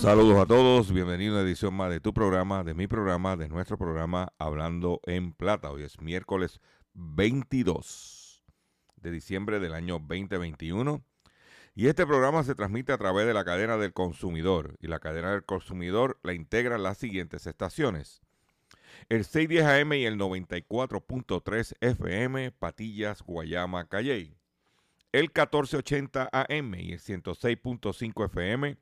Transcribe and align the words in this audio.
Saludos 0.00 0.36
a 0.36 0.46
todos, 0.46 0.92
bienvenido 0.92 1.32
a 1.32 1.40
una 1.40 1.48
edición 1.48 1.74
más 1.74 1.90
de 1.90 1.98
tu 1.98 2.12
programa, 2.12 2.62
de 2.62 2.74
mi 2.74 2.86
programa, 2.86 3.36
de 3.36 3.48
nuestro 3.48 3.78
programa 3.78 4.28
Hablando 4.38 5.00
en 5.06 5.32
Plata. 5.32 5.70
Hoy 5.70 5.82
es 5.82 5.98
miércoles 6.00 6.60
22 6.94 8.42
de 8.96 9.10
diciembre 9.10 9.60
del 9.60 9.74
año 9.74 9.98
2021 9.98 11.04
y 11.76 11.88
este 11.88 12.06
programa 12.06 12.44
se 12.44 12.54
transmite 12.54 12.92
a 12.92 12.98
través 12.98 13.26
de 13.26 13.34
la 13.34 13.44
cadena 13.44 13.76
del 13.76 13.92
consumidor 13.92 14.76
y 14.80 14.86
la 14.86 15.00
cadena 15.00 15.32
del 15.32 15.44
consumidor 15.44 16.20
la 16.22 16.32
integran 16.32 16.84
las 16.84 16.98
siguientes 16.98 17.46
estaciones. 17.48 18.22
El 19.08 19.24
610 19.24 19.64
AM 19.66 19.92
y 19.94 20.06
el 20.06 20.16
94.3 20.16 21.74
FM, 21.80 22.52
Patillas, 22.52 23.22
Guayama, 23.22 23.88
Calley. 23.88 24.36
El 25.10 25.24
1480 25.24 26.28
AM 26.32 26.74
y 26.74 26.92
el 26.92 27.00
106.5 27.00 28.24
FM, 28.26 28.78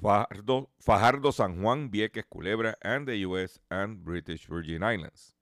Fajardo, 0.00 0.70
Fajardo, 0.78 1.32
San 1.32 1.60
Juan, 1.60 1.90
Vieques, 1.90 2.24
Culebra, 2.26 2.78
and 2.82 3.06
the 3.08 3.26
U.S. 3.26 3.60
and 3.68 4.04
British 4.04 4.46
Virgin 4.46 4.82
Islands. 4.82 5.37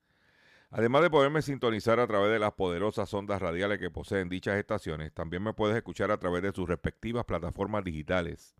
Además 0.70 1.02
de 1.02 1.10
poderme 1.10 1.42
sintonizar 1.42 2.00
a 2.00 2.06
través 2.06 2.32
de 2.32 2.38
las 2.38 2.52
poderosas 2.52 3.12
ondas 3.14 3.40
radiales 3.40 3.78
que 3.78 3.90
poseen 3.90 4.28
dichas 4.28 4.56
estaciones, 4.56 5.12
también 5.12 5.42
me 5.42 5.54
puedes 5.54 5.76
escuchar 5.76 6.10
a 6.10 6.18
través 6.18 6.42
de 6.42 6.52
sus 6.52 6.68
respectivas 6.68 7.24
plataformas 7.24 7.84
digitales. 7.84 8.54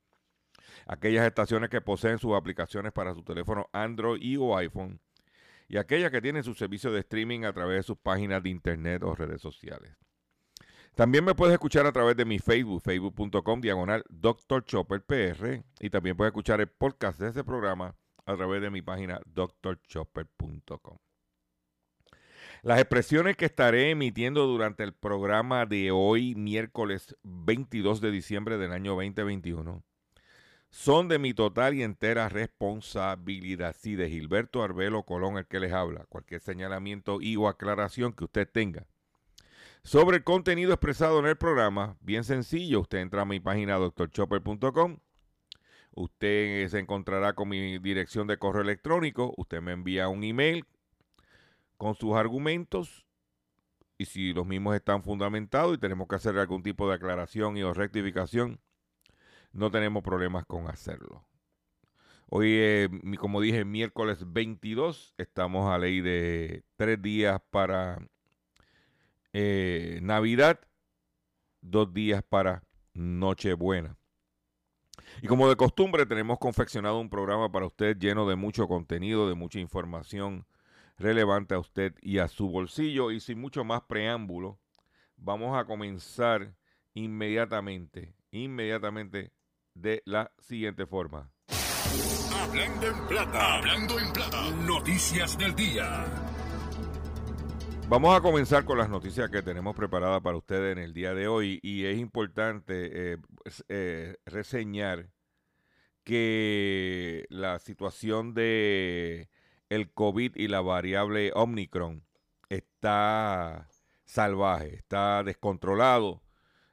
Aquellas 0.87 1.27
estaciones 1.27 1.71
que 1.71 1.81
poseen 1.81 2.19
sus 2.19 2.35
aplicaciones 2.35 2.93
para 2.93 3.15
su 3.15 3.23
teléfono 3.23 3.69
Android 3.73 4.21
y 4.23 4.37
o 4.37 4.57
iPhone 4.57 5.01
y 5.69 5.79
aquellas 5.79 6.11
que 6.11 6.23
tienen 6.23 6.45
su 6.45 6.55
servicio 6.55 6.93
de 6.93 7.01
streaming 7.01 7.45
a 7.45 7.53
través 7.53 7.79
de 7.79 7.83
sus 7.83 7.99
páginas 7.99 8.43
de 8.43 8.51
internet 8.51 9.03
o 9.03 9.15
redes 9.15 9.41
sociales. 9.41 9.97
También 10.95 11.25
me 11.25 11.35
puedes 11.35 11.53
escuchar 11.53 11.87
a 11.87 11.93
través 11.93 12.17
de 12.17 12.25
mi 12.25 12.39
Facebook, 12.39 12.81
facebook.com 12.83 13.61
diagonal 13.61 14.03
Dr. 14.09 14.65
Chopper 14.65 15.03
PR. 15.03 15.63
Y 15.81 15.91
también 15.91 16.17
puedes 16.17 16.31
escuchar 16.31 16.61
el 16.61 16.69
podcast 16.69 17.21
de 17.21 17.29
este 17.29 17.45
programa 17.45 17.95
a 18.25 18.35
través 18.35 18.63
de 18.63 18.71
mi 18.71 18.81
página 18.81 19.21
drchopper.com. 19.27 20.97
Las 22.67 22.81
expresiones 22.81 23.37
que 23.37 23.45
estaré 23.45 23.91
emitiendo 23.91 24.45
durante 24.49 24.83
el 24.83 24.93
programa 24.93 25.67
de 25.67 25.93
hoy, 25.93 26.35
miércoles 26.35 27.15
22 27.23 28.01
de 28.01 28.11
diciembre 28.11 28.59
del 28.59 28.73
año 28.73 28.97
2021, 28.97 29.85
son 30.69 31.07
de 31.07 31.21
mi 31.21 31.33
total 31.33 31.75
y 31.75 31.85
entera 31.85 32.29
responsabilidad. 32.29 33.77
Sí, 33.79 33.95
de 33.95 34.11
Gilberto 34.11 34.65
Arbelo 34.65 35.05
Colón, 35.05 35.39
el 35.39 35.47
que 35.47 35.61
les 35.61 35.73
habla. 35.73 36.07
Cualquier 36.09 36.41
señalamiento 36.41 37.21
y 37.21 37.37
o 37.37 37.47
aclaración 37.47 38.13
que 38.13 38.25
usted 38.25 38.49
tenga 38.51 38.85
sobre 39.85 40.17
el 40.17 40.25
contenido 40.25 40.73
expresado 40.73 41.21
en 41.21 41.27
el 41.27 41.37
programa, 41.37 41.97
bien 42.01 42.25
sencillo, 42.25 42.81
usted 42.81 42.99
entra 42.99 43.23
a 43.23 43.27
mi 43.27 43.39
página 43.39 43.77
doctorchopper.com, 43.77 44.99
usted 45.93 46.67
se 46.67 46.81
encontrará 46.81 47.35
con 47.35 47.49
mi 47.49 47.79
dirección 47.79 48.27
de 48.27 48.39
correo 48.39 48.63
electrónico, 48.63 49.35
usted 49.37 49.61
me 49.61 49.71
envía 49.71 50.09
un 50.09 50.25
email 50.25 50.67
con 51.77 51.95
sus 51.95 52.15
argumentos 52.15 53.07
y 53.99 54.07
si 54.07 54.33
los 54.33 54.47
mismos 54.47 54.77
están 54.77 55.03
fundamentados 55.03 55.75
y 55.75 55.79
tenemos 55.79 56.09
que 56.09 56.17
hacer 56.17 56.39
algún 56.39 56.63
tipo 56.63 56.89
de 56.89 56.95
aclaración 56.95 57.57
y 57.57 57.63
o 57.63 57.73
rectificación, 57.73 58.61
no 59.53 59.71
tenemos 59.71 60.03
problemas 60.03 60.45
con 60.45 60.69
hacerlo. 60.69 61.25
Hoy, 62.29 62.89
como 63.19 63.41
dije, 63.41 63.65
miércoles 63.65 64.19
22, 64.27 65.15
estamos 65.17 65.71
a 65.73 65.79
ley 65.79 66.01
de 66.01 66.65
tres 66.77 67.01
días 67.01 67.41
para 67.51 67.99
eh, 69.33 70.01
Navidad, 70.03 70.61
dos 71.61 71.95
días 71.95 72.23
para 72.29 72.65
Nochebuena. 72.95 73.97
Y 75.23 75.29
como 75.29 75.49
de 75.49 75.57
costumbre, 75.57 76.05
tenemos 76.05 76.39
confeccionado 76.39 76.99
un 76.99 77.09
programa 77.09 77.51
para 77.51 77.67
usted 77.67 77.97
lleno 77.97 78.29
de 78.29 78.35
mucho 78.35 78.67
contenido, 78.67 79.29
de 79.29 79.35
mucha 79.35 79.61
información 79.61 80.47
relevante 80.99 81.55
a 81.55 81.59
usted 81.59 81.95
y 82.01 82.19
a 82.19 82.29
su 82.29 82.49
bolsillo. 82.49 83.11
Y 83.11 83.21
sin 83.21 83.41
mucho 83.41 83.65
más 83.65 83.83
preámbulo, 83.83 84.59
vamos 85.17 85.59
a 85.59 85.65
comenzar 85.65 86.55
inmediatamente, 86.95 88.15
inmediatamente 88.31 89.33
de 89.75 90.03
la 90.07 90.33
siguiente 90.39 90.87
forma. 90.87 91.31
Hablando 92.35 92.87
en 92.87 93.07
plata, 93.07 93.55
hablando 93.57 93.99
en 93.99 94.13
plata, 94.13 94.51
noticias 94.67 95.37
del 95.37 95.55
día. 95.55 96.05
Vamos 97.89 98.17
a 98.17 98.21
comenzar 98.21 98.65
con 98.65 98.79
las 98.79 98.89
noticias 98.89 99.31
que 99.31 99.43
tenemos 99.43 99.77
preparadas 99.77 100.21
para 100.21 100.37
ustedes 100.37 100.77
en 100.77 100.83
el 100.83 100.93
día 100.93 101.15
de 101.15 101.29
hoy 101.29 101.61
y 101.63 101.85
es 101.85 101.99
importante 101.99 103.13
eh, 103.13 103.19
eh, 103.69 104.17
reseñar 104.25 105.09
que 106.03 107.27
la 107.29 107.61
situación 107.61 108.35
de 108.35 109.29
el 109.69 109.93
COVID 109.93 110.37
y 110.37 110.49
la 110.49 110.61
variable 110.61 111.33
Omicron 111.35 112.05
está 112.49 113.69
salvaje, 114.05 114.77
está 114.77 115.23
descontrolado, 115.25 116.23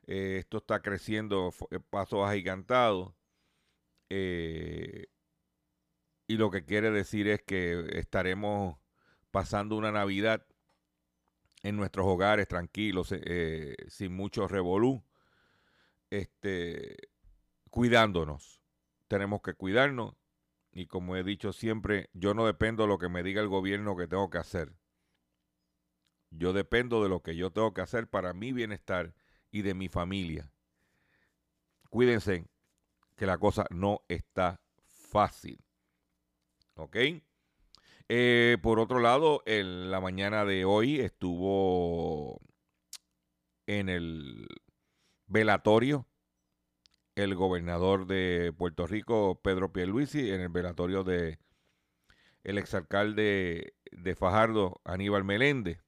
eh, 0.07 0.37
esto 0.39 0.57
está 0.57 0.81
creciendo 0.81 1.51
pasos 1.89 2.27
agigantados 2.27 3.13
y 6.27 6.37
lo 6.37 6.49
que 6.51 6.65
quiere 6.65 6.91
decir 6.91 7.27
es 7.27 7.41
que 7.41 7.85
estaremos 7.93 8.77
pasando 9.31 9.75
una 9.75 9.91
Navidad 9.91 10.45
en 11.63 11.77
nuestros 11.77 12.05
hogares 12.05 12.47
tranquilos, 12.47 13.11
eh, 13.11 13.21
eh, 13.23 13.75
sin 13.87 14.15
mucho 14.15 14.47
revolú, 14.47 15.03
este, 16.09 16.97
cuidándonos. 17.69 18.61
Tenemos 19.07 19.41
que 19.41 19.53
cuidarnos 19.53 20.15
y 20.73 20.87
como 20.87 21.15
he 21.15 21.23
dicho 21.23 21.53
siempre, 21.53 22.09
yo 22.13 22.33
no 22.33 22.45
dependo 22.45 22.83
de 22.83 22.89
lo 22.89 22.97
que 22.97 23.07
me 23.07 23.21
diga 23.21 23.41
el 23.41 23.47
gobierno 23.47 23.95
que 23.95 24.07
tengo 24.07 24.29
que 24.29 24.39
hacer. 24.39 24.73
Yo 26.31 26.51
dependo 26.51 27.03
de 27.03 27.09
lo 27.09 27.21
que 27.21 27.35
yo 27.35 27.51
tengo 27.51 27.73
que 27.75 27.81
hacer 27.81 28.09
para 28.09 28.33
mi 28.33 28.51
bienestar 28.51 29.13
y 29.51 29.61
de 29.61 29.75
mi 29.75 29.87
familia. 29.87 30.51
cuídense 31.91 32.47
que 33.15 33.27
la 33.27 33.37
cosa 33.37 33.67
no 33.69 34.01
está 34.07 34.59
fácil. 35.11 35.63
¿Ok? 36.73 36.97
Eh, 38.09 38.57
por 38.63 38.79
otro 38.79 38.99
lado, 38.99 39.43
en 39.45 39.91
la 39.91 40.01
mañana 40.01 40.43
de 40.43 40.65
hoy 40.65 40.99
estuvo 40.99 42.41
en 43.67 43.89
el 43.89 44.47
velatorio 45.27 46.07
el 47.15 47.35
gobernador 47.35 48.07
de 48.07 48.53
Puerto 48.57 48.87
Rico, 48.87 49.39
Pedro 49.43 49.71
Pierluisi, 49.71 50.31
en 50.31 50.41
el 50.41 50.49
velatorio 50.49 51.03
de 51.03 51.39
el 52.43 52.57
exalcalde 52.57 53.75
de 53.91 54.15
Fajardo, 54.15 54.81
Aníbal 54.83 55.23
Meléndez. 55.23 55.83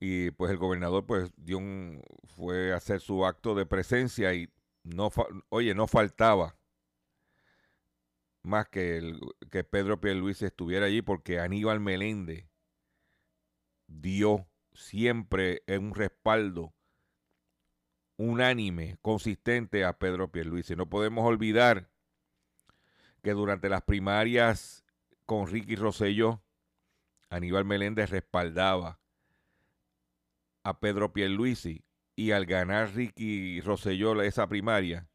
Y 0.00 0.30
pues 0.32 0.50
el 0.50 0.58
gobernador 0.58 1.06
pues 1.06 1.32
dio 1.36 1.60
fue 2.24 2.72
a 2.72 2.76
hacer 2.76 3.00
su 3.00 3.24
acto 3.24 3.54
de 3.54 3.66
presencia 3.66 4.34
y 4.34 4.50
no, 4.82 5.10
oye, 5.48 5.74
no 5.74 5.86
faltaba 5.86 6.56
más 8.42 8.68
que, 8.68 8.98
el, 8.98 9.18
que 9.50 9.64
Pedro 9.64 10.00
Pierluisi 10.00 10.44
estuviera 10.44 10.86
allí 10.86 11.00
porque 11.00 11.40
Aníbal 11.40 11.80
Meléndez 11.80 12.46
dio 13.86 14.46
siempre 14.74 15.62
un 15.68 15.94
respaldo 15.94 16.74
unánime, 18.16 18.98
consistente 19.02 19.84
a 19.84 19.98
Pedro 19.98 20.30
Pierluisi. 20.30 20.76
No 20.76 20.88
podemos 20.88 21.24
olvidar 21.24 21.90
que 23.22 23.32
durante 23.32 23.68
las 23.68 23.82
primarias 23.82 24.84
con 25.26 25.46
Ricky 25.46 25.76
Rosselló, 25.76 26.42
Aníbal 27.30 27.64
Meléndez 27.64 28.10
respaldaba 28.10 29.00
a 30.62 30.78
Pedro 30.80 31.12
Pierluisi 31.12 31.84
y 32.16 32.30
al 32.30 32.46
ganar 32.46 32.94
Ricky 32.94 33.60
Rosselló 33.60 34.20
esa 34.22 34.46
primaria 34.48 35.08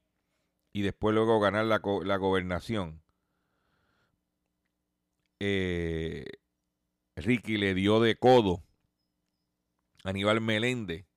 y 0.73 0.81
después 0.81 1.15
luego 1.15 1.39
ganar 1.39 1.65
la, 1.65 1.81
la 2.03 2.17
gobernación, 2.17 3.01
eh, 5.39 6.25
Ricky 7.15 7.57
le 7.57 7.73
dio 7.73 7.99
de 7.99 8.15
codo 8.17 8.63
a 10.03 10.09
Aníbal 10.09 10.41
Meléndez 10.41 11.08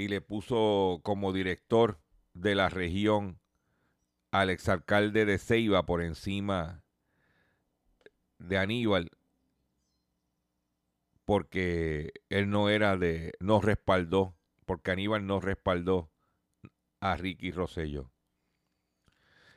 y 0.00 0.08
le 0.08 0.22
puso 0.22 1.00
como 1.02 1.30
director 1.30 2.00
de 2.32 2.54
la 2.54 2.70
región 2.70 3.38
al 4.30 4.48
exalcalde 4.48 5.26
de 5.26 5.36
Ceiba 5.36 5.84
por 5.84 6.00
encima 6.00 6.82
de 8.38 8.56
Aníbal 8.56 9.10
porque 11.26 12.14
él 12.30 12.48
no 12.48 12.70
era 12.70 12.96
de, 12.96 13.34
no 13.40 13.60
respaldó, 13.60 14.34
porque 14.64 14.90
Aníbal 14.90 15.26
no 15.26 15.38
respaldó 15.38 16.10
a 17.00 17.16
Ricky 17.16 17.50
Rosello. 17.50 18.10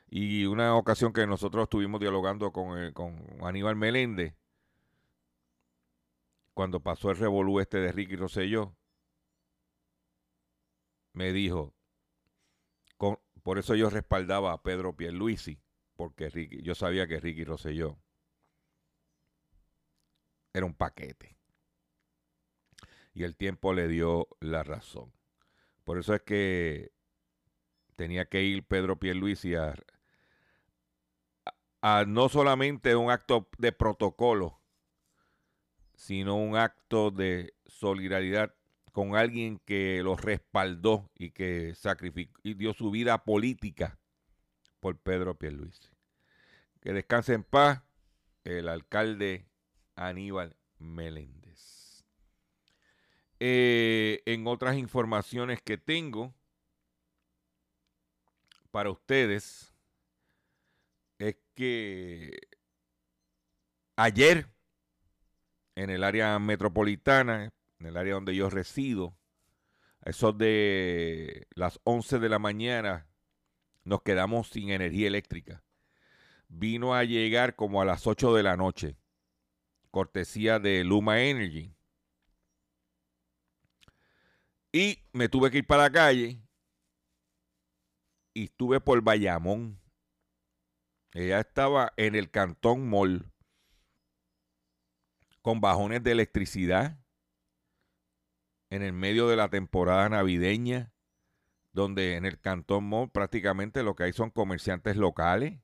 Y 0.09 0.43
una 0.43 0.75
ocasión 0.75 1.13
que 1.13 1.25
nosotros 1.25 1.63
estuvimos 1.63 2.01
dialogando 2.01 2.51
con, 2.51 2.91
con 2.91 3.15
Aníbal 3.41 3.77
Meléndez, 3.77 4.35
cuando 6.53 6.81
pasó 6.81 7.11
el 7.11 7.17
revolú 7.17 7.61
este 7.61 7.77
de 7.77 7.93
Ricky 7.93 8.17
Rosselló, 8.17 8.75
me 11.13 11.31
dijo, 11.31 11.73
por 13.43 13.59
eso 13.59 13.75
yo 13.75 13.89
respaldaba 13.89 14.53
a 14.53 14.61
Pedro 14.61 14.95
Pierluisi, 14.95 15.59
porque 15.95 16.29
yo 16.63 16.75
sabía 16.75 17.07
que 17.07 17.19
Ricky 17.19 17.43
Rosselló 17.43 17.97
era 20.53 20.65
un 20.65 20.73
paquete. 20.73 21.37
Y 23.13 23.23
el 23.23 23.35
tiempo 23.35 23.73
le 23.73 23.87
dio 23.87 24.27
la 24.39 24.63
razón. 24.63 25.13
Por 25.83 25.99
eso 25.99 26.15
es 26.15 26.21
que 26.21 26.91
tenía 27.95 28.25
que 28.25 28.43
ir 28.43 28.65
Pedro 28.65 28.97
Pierluisi 28.97 29.53
a 29.55 29.75
no 32.07 32.29
solamente 32.29 32.95
un 32.95 33.11
acto 33.11 33.49
de 33.57 33.71
protocolo, 33.71 34.61
sino 35.95 36.35
un 36.37 36.55
acto 36.55 37.11
de 37.11 37.53
solidaridad 37.65 38.55
con 38.93 39.15
alguien 39.15 39.59
que 39.65 40.01
lo 40.03 40.15
respaldó 40.15 41.09
y 41.15 41.31
que 41.31 41.73
sacrificó 41.75 42.39
y 42.43 42.53
dio 42.53 42.73
su 42.73 42.91
vida 42.91 43.25
política 43.25 43.99
por 44.79 44.97
Pedro 44.99 45.35
Pierluisi. 45.35 45.89
Que 46.79 46.93
descanse 46.93 47.33
en 47.33 47.43
paz 47.43 47.81
el 48.43 48.69
alcalde 48.69 49.47
Aníbal 49.95 50.55
Meléndez. 50.77 52.05
Eh, 53.39 54.21
en 54.25 54.45
otras 54.45 54.77
informaciones 54.77 55.61
que 55.61 55.77
tengo 55.77 56.35
para 58.69 58.91
ustedes 58.91 59.73
es 61.17 61.35
que 61.55 62.47
ayer 63.95 64.47
en 65.75 65.89
el 65.89 66.03
área 66.03 66.37
metropolitana, 66.37 67.51
en 67.83 67.89
el 67.89 67.97
área 67.97 68.13
donde 68.13 68.33
yo 68.33 68.49
resido, 68.49 69.17
a 69.99 70.09
eso 70.09 70.31
de 70.31 71.47
las 71.53 71.81
11 71.83 72.19
de 72.19 72.29
la 72.29 72.39
mañana 72.39 73.09
nos 73.83 74.03
quedamos 74.03 74.47
sin 74.47 74.69
energía 74.69 75.07
eléctrica. 75.07 75.63
Vino 76.47 76.95
a 76.95 77.03
llegar 77.03 77.55
como 77.57 77.81
a 77.81 77.85
las 77.85 78.07
8 78.07 78.35
de 78.35 78.43
la 78.43 78.55
noche, 78.55 78.97
cortesía 79.91 80.59
de 80.59 80.85
Luma 80.85 81.21
Energy. 81.21 81.75
Y 84.71 85.03
me 85.11 85.27
tuve 85.27 85.51
que 85.51 85.57
ir 85.57 85.67
para 85.67 85.83
la 85.83 85.91
calle 85.91 86.41
y 88.33 88.45
estuve 88.45 88.79
por 88.79 89.01
Bayamón. 89.01 89.77
Ella 91.11 91.41
estaba 91.41 91.91
en 91.97 92.15
el 92.15 92.31
Cantón 92.31 92.89
Mall 92.89 93.29
con 95.41 95.59
bajones 95.59 96.01
de 96.01 96.13
electricidad 96.13 97.02
en 98.73 98.81
el 98.81 98.91
medio 98.91 99.27
de 99.27 99.35
la 99.35 99.49
temporada 99.49 100.09
navideña, 100.09 100.91
donde 101.73 102.15
en 102.15 102.25
el 102.25 102.39
Cantón 102.39 102.85
Mall 102.85 103.11
prácticamente 103.11 103.83
lo 103.83 103.95
que 103.95 104.05
hay 104.05 104.13
son 104.13 104.31
comerciantes 104.31 104.97
locales, 104.97 105.61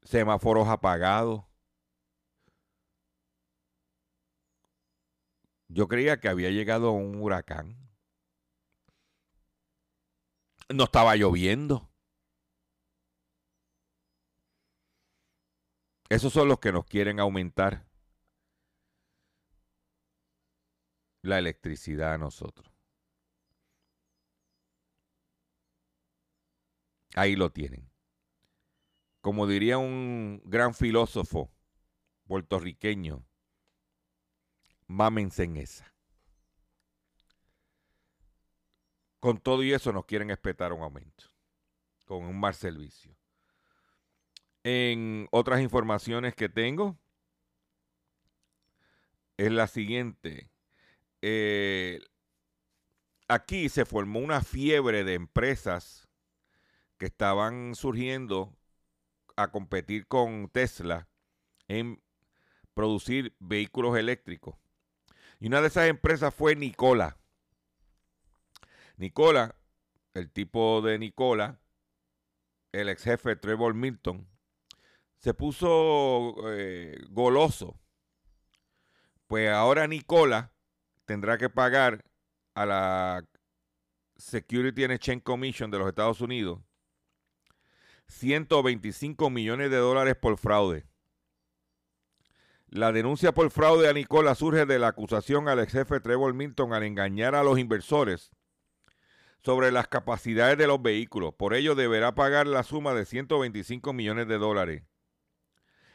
semáforos 0.00 0.66
apagados. 0.66 1.44
Yo 5.68 5.88
creía 5.88 6.20
que 6.20 6.28
había 6.30 6.48
llegado 6.48 6.92
un 6.92 7.20
huracán. 7.20 7.76
No 10.70 10.84
estaba 10.84 11.16
lloviendo. 11.16 11.92
Esos 16.08 16.32
son 16.32 16.48
los 16.48 16.60
que 16.60 16.72
nos 16.72 16.86
quieren 16.86 17.20
aumentar 17.20 17.84
la 21.26 21.38
electricidad 21.38 22.14
a 22.14 22.18
nosotros. 22.18 22.72
Ahí 27.14 27.34
lo 27.34 27.50
tienen. 27.50 27.90
Como 29.20 29.46
diría 29.46 29.78
un 29.78 30.40
gran 30.44 30.74
filósofo 30.74 31.50
puertorriqueño, 32.26 33.26
mámense 34.86 35.44
en 35.44 35.56
esa. 35.56 35.92
Con 39.18 39.38
todo 39.38 39.64
y 39.64 39.72
eso 39.72 39.92
nos 39.92 40.04
quieren 40.04 40.30
espetar 40.30 40.72
un 40.72 40.82
aumento, 40.82 41.24
con 42.04 42.24
un 42.24 42.38
mal 42.38 42.54
servicio. 42.54 43.16
En 44.62 45.26
otras 45.32 45.60
informaciones 45.60 46.34
que 46.34 46.48
tengo, 46.48 46.98
es 49.36 49.50
la 49.50 49.66
siguiente. 49.66 50.50
Eh, 51.22 52.00
aquí 53.28 53.68
se 53.68 53.84
formó 53.84 54.20
una 54.20 54.42
fiebre 54.42 55.04
de 55.04 55.14
empresas 55.14 56.08
que 56.98 57.06
estaban 57.06 57.74
surgiendo 57.74 58.56
a 59.36 59.50
competir 59.50 60.06
con 60.06 60.48
Tesla 60.48 61.08
en 61.68 62.02
producir 62.74 63.34
vehículos 63.38 63.96
eléctricos. 63.96 64.56
Y 65.40 65.48
una 65.48 65.60
de 65.60 65.68
esas 65.68 65.88
empresas 65.88 66.34
fue 66.34 66.56
Nicola. 66.56 67.16
Nicola, 68.96 69.56
el 70.14 70.30
tipo 70.30 70.80
de 70.80 70.98
Nicola, 70.98 71.60
el 72.72 72.88
ex 72.88 73.04
jefe 73.04 73.36
Trevor 73.36 73.74
Milton, 73.74 74.26
se 75.18 75.34
puso 75.34 76.34
eh, 76.50 76.98
goloso. 77.10 77.78
Pues 79.26 79.50
ahora 79.50 79.86
Nicola 79.86 80.52
tendrá 81.06 81.38
que 81.38 81.48
pagar 81.48 82.04
a 82.54 82.66
la 82.66 83.24
Security 84.16 84.84
and 84.84 84.92
Exchange 84.92 85.22
Commission 85.22 85.70
de 85.70 85.78
los 85.78 85.88
Estados 85.88 86.20
Unidos 86.20 86.60
125 88.08 89.30
millones 89.30 89.70
de 89.70 89.76
dólares 89.78 90.16
por 90.16 90.36
fraude. 90.38 90.86
La 92.68 92.92
denuncia 92.92 93.32
por 93.32 93.50
fraude 93.50 93.88
a 93.88 93.92
Nicola 93.92 94.34
surge 94.34 94.66
de 94.66 94.78
la 94.78 94.88
acusación 94.88 95.48
al 95.48 95.60
ex 95.60 95.72
jefe 95.72 96.00
Trevor 96.00 96.34
Milton 96.34 96.72
al 96.72 96.82
engañar 96.82 97.34
a 97.34 97.42
los 97.42 97.58
inversores 97.58 98.30
sobre 99.42 99.70
las 99.70 99.86
capacidades 99.86 100.58
de 100.58 100.66
los 100.66 100.82
vehículos. 100.82 101.34
Por 101.34 101.54
ello 101.54 101.74
deberá 101.74 102.14
pagar 102.14 102.48
la 102.48 102.64
suma 102.64 102.94
de 102.94 103.04
125 103.04 103.92
millones 103.92 104.26
de 104.26 104.38
dólares. 104.38 104.82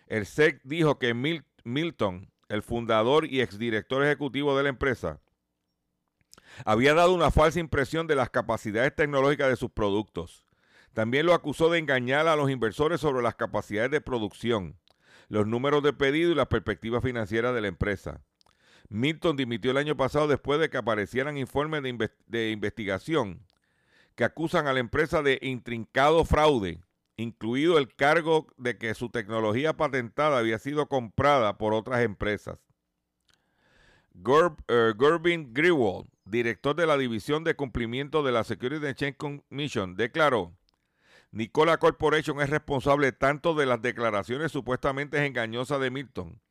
El 0.08 0.26
SEC 0.26 0.62
dijo 0.64 1.00
que 1.00 1.14
Milton, 1.14 2.32
el 2.52 2.64
fundador 2.64 3.26
y 3.26 3.42
exdirector 3.42 4.04
ejecutivo 4.04 4.56
de 4.58 4.64
la 4.64 4.70
empresa, 4.70 5.20
había 6.66 6.94
dado 6.94 7.14
una 7.14 7.32
falsa 7.32 7.60
impresión 7.60 8.08
de 8.08 8.16
las 8.16 8.30
capacidades 8.30 8.96
tecnológicas 8.96 9.50
de 9.50 9.56
sus 9.56 9.72
productos. 9.72 10.46
También 10.94 11.26
lo 11.26 11.34
acusó 11.34 11.70
de 11.70 11.80
engañar 11.80 12.28
a 12.28 12.36
los 12.36 12.50
inversores 12.50 13.00
sobre 13.00 13.24
las 13.24 13.36
capacidades 13.36 13.92
de 13.92 14.02
producción, 14.02 14.78
los 15.30 15.48
números 15.48 15.82
de 15.82 15.94
pedido 15.94 16.32
y 16.32 16.36
las 16.36 16.48
perspectivas 16.48 17.02
financieras 17.02 17.56
de 17.56 17.62
la 17.62 17.70
empresa. 17.70 18.22
Milton 18.90 19.38
dimitió 19.38 19.72
el 19.72 19.78
año 19.78 19.96
pasado 19.96 20.28
después 20.28 20.60
de 20.60 20.70
que 20.70 20.78
aparecieran 20.78 21.38
informes 21.38 21.82
de, 22.28 22.52
investigación 22.52 23.46
que 24.16 24.26
acusan 24.26 24.68
a 24.68 24.74
la 24.74 24.82
empresa 24.82 25.22
de 25.22 25.40
intrincado 25.42 26.26
fraude, 26.26 26.82
incluido 27.22 27.78
el 27.78 27.94
cargo 27.96 28.48
de 28.58 28.78
que 28.78 28.94
su 28.94 29.10
tecnología 29.10 29.74
patentada 29.78 30.38
había 30.38 30.60
sido 30.60 30.88
comprada 30.88 31.58
por 31.58 31.74
otras 31.74 32.02
empresas. 32.02 32.60
Eh, 34.14 34.94
Gervin 35.00 35.54
Grewald, 35.54 36.08
director 36.26 36.76
de 36.76 36.86
la 36.86 36.98
División 36.98 37.44
de 37.44 37.56
Cumplimiento 37.56 38.24
de 38.24 38.32
la 38.32 38.44
Security 38.44 38.86
Exchange 38.86 39.18
Commission, 39.18 39.96
declaró, 39.96 40.54
Nicola 41.32 41.78
Corporation 41.78 42.42
es 42.42 42.50
responsable 42.50 43.14
tanto 43.14 43.54
de 43.54 43.66
las 43.66 43.82
declaraciones 43.82 44.52
supuestamente 44.52 45.26
engañosas 45.26 45.80
de 45.80 45.90
Milton 45.90 46.42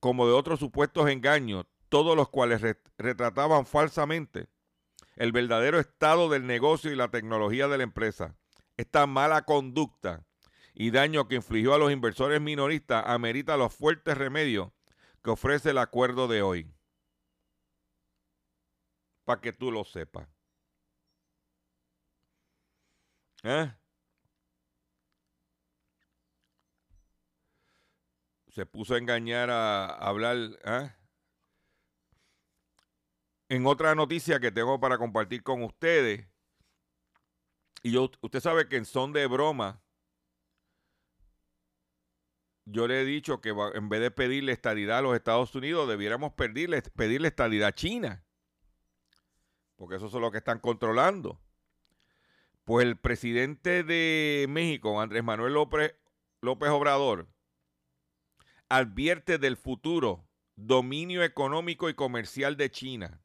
como 0.00 0.26
de 0.26 0.32
otros 0.32 0.60
supuestos 0.60 1.08
engaños, 1.08 1.66
todos 1.88 2.16
los 2.16 2.28
cuales 2.28 2.60
retrataban 2.98 3.66
falsamente 3.66 4.48
el 5.16 5.32
verdadero 5.32 5.78
estado 5.78 6.28
del 6.28 6.46
negocio 6.46 6.90
y 6.90 6.96
la 6.96 7.10
tecnología 7.10 7.68
de 7.68 7.78
la 7.78 7.84
empresa. 7.84 8.36
Esta 8.76 9.06
mala 9.06 9.42
conducta 9.42 10.24
y 10.74 10.90
daño 10.90 11.28
que 11.28 11.36
infligió 11.36 11.74
a 11.74 11.78
los 11.78 11.92
inversores 11.92 12.40
minoristas 12.40 13.04
amerita 13.06 13.56
los 13.56 13.74
fuertes 13.74 14.18
remedios 14.18 14.72
que 15.22 15.30
ofrece 15.30 15.70
el 15.70 15.78
acuerdo 15.78 16.28
de 16.28 16.42
hoy. 16.42 16.74
Para 19.24 19.40
que 19.40 19.52
tú 19.52 19.70
lo 19.70 19.84
sepas. 19.84 20.28
¿Eh? 23.44 23.72
Se 28.48 28.66
puso 28.66 28.94
a 28.94 28.98
engañar 28.98 29.50
a, 29.50 29.86
hablar. 29.86 30.36
¿eh? 30.64 30.92
En 33.48 33.66
otra 33.66 33.94
noticia 33.94 34.40
que 34.40 34.50
tengo 34.50 34.80
para 34.80 34.98
compartir 34.98 35.42
con 35.42 35.62
ustedes, 35.62 36.26
y 37.84 37.92
yo, 37.92 38.10
usted 38.22 38.40
sabe 38.40 38.66
que 38.66 38.78
en 38.78 38.86
son 38.86 39.12
de 39.12 39.26
broma, 39.26 39.82
yo 42.64 42.88
le 42.88 43.02
he 43.02 43.04
dicho 43.04 43.42
que 43.42 43.50
en 43.74 43.90
vez 43.90 44.00
de 44.00 44.10
pedirle 44.10 44.52
estadidad 44.52 44.98
a 44.98 45.02
los 45.02 45.14
Estados 45.14 45.54
Unidos, 45.54 45.86
debiéramos 45.86 46.32
pedirle, 46.32 46.80
pedirle 46.80 47.28
estadidad 47.28 47.68
a 47.68 47.74
China, 47.74 48.24
porque 49.76 49.96
eso 49.96 50.06
es 50.06 50.14
lo 50.14 50.30
que 50.30 50.38
están 50.38 50.60
controlando. 50.60 51.38
Pues 52.64 52.86
el 52.86 52.96
presidente 52.96 53.84
de 53.84 54.46
México, 54.48 54.98
Andrés 54.98 55.22
Manuel 55.22 55.52
López, 55.52 55.94
López 56.40 56.70
Obrador, 56.70 57.28
advierte 58.70 59.36
del 59.36 59.58
futuro 59.58 60.26
dominio 60.56 61.22
económico 61.22 61.90
y 61.90 61.94
comercial 61.94 62.56
de 62.56 62.70
China. 62.70 63.20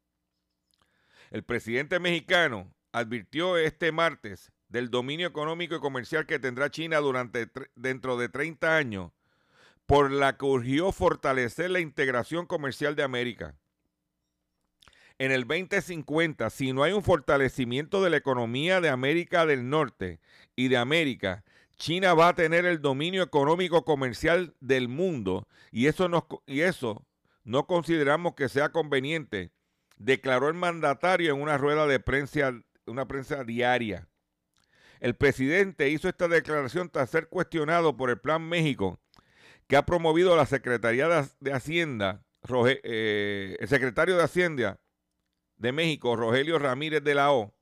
El 1.30 1.44
presidente 1.44 1.98
mexicano 1.98 2.74
advirtió 2.92 3.56
este 3.56 3.92
martes 3.92 4.52
del 4.68 4.90
dominio 4.90 5.26
económico 5.26 5.76
y 5.76 5.80
comercial 5.80 6.26
que 6.26 6.38
tendrá 6.38 6.70
China 6.70 6.98
durante 6.98 7.50
dentro 7.74 8.16
de 8.16 8.28
30 8.28 8.76
años, 8.76 9.12
por 9.86 10.10
la 10.10 10.36
que 10.36 10.44
urgió 10.44 10.92
fortalecer 10.92 11.70
la 11.70 11.80
integración 11.80 12.46
comercial 12.46 12.94
de 12.94 13.02
América. 13.02 13.56
En 15.18 15.32
el 15.32 15.46
2050, 15.46 16.48
si 16.50 16.72
no 16.72 16.82
hay 16.82 16.92
un 16.92 17.02
fortalecimiento 17.02 18.02
de 18.02 18.10
la 18.10 18.16
economía 18.16 18.80
de 18.80 18.88
América 18.88 19.44
del 19.44 19.68
Norte 19.68 20.20
y 20.56 20.68
de 20.68 20.78
América, 20.78 21.44
China 21.76 22.14
va 22.14 22.28
a 22.28 22.34
tener 22.34 22.64
el 22.64 22.80
dominio 22.80 23.22
económico 23.22 23.84
comercial 23.84 24.54
del 24.60 24.88
mundo 24.88 25.46
y 25.72 25.86
eso, 25.86 26.08
y 26.46 26.60
eso 26.60 27.06
no 27.44 27.66
consideramos 27.66 28.34
que 28.34 28.48
sea 28.48 28.70
conveniente 28.70 29.52
declaró 30.00 30.48
el 30.48 30.54
mandatario 30.54 31.34
en 31.34 31.40
una 31.40 31.58
rueda 31.58 31.86
de 31.86 32.00
prensa, 32.00 32.54
una 32.90 33.06
prensa 33.06 33.44
diaria. 33.44 34.08
El 35.00 35.14
presidente 35.14 35.88
hizo 35.88 36.08
esta 36.08 36.28
declaración 36.28 36.90
tras 36.90 37.10
ser 37.10 37.28
cuestionado 37.28 37.96
por 37.96 38.10
el 38.10 38.18
Plan 38.18 38.42
México 38.42 39.00
que 39.66 39.76
ha 39.76 39.86
promovido 39.86 40.36
la 40.36 40.46
Secretaría 40.46 41.08
de 41.38 41.52
Hacienda, 41.52 42.24
eh, 42.82 43.56
el 43.58 43.68
secretario 43.68 44.16
de 44.16 44.24
Hacienda 44.24 44.80
de 45.56 45.72
México, 45.72 46.16
Rogelio 46.16 46.58
Ramírez 46.58 47.04
de 47.04 47.14
la 47.14 47.32
O, 47.32 47.54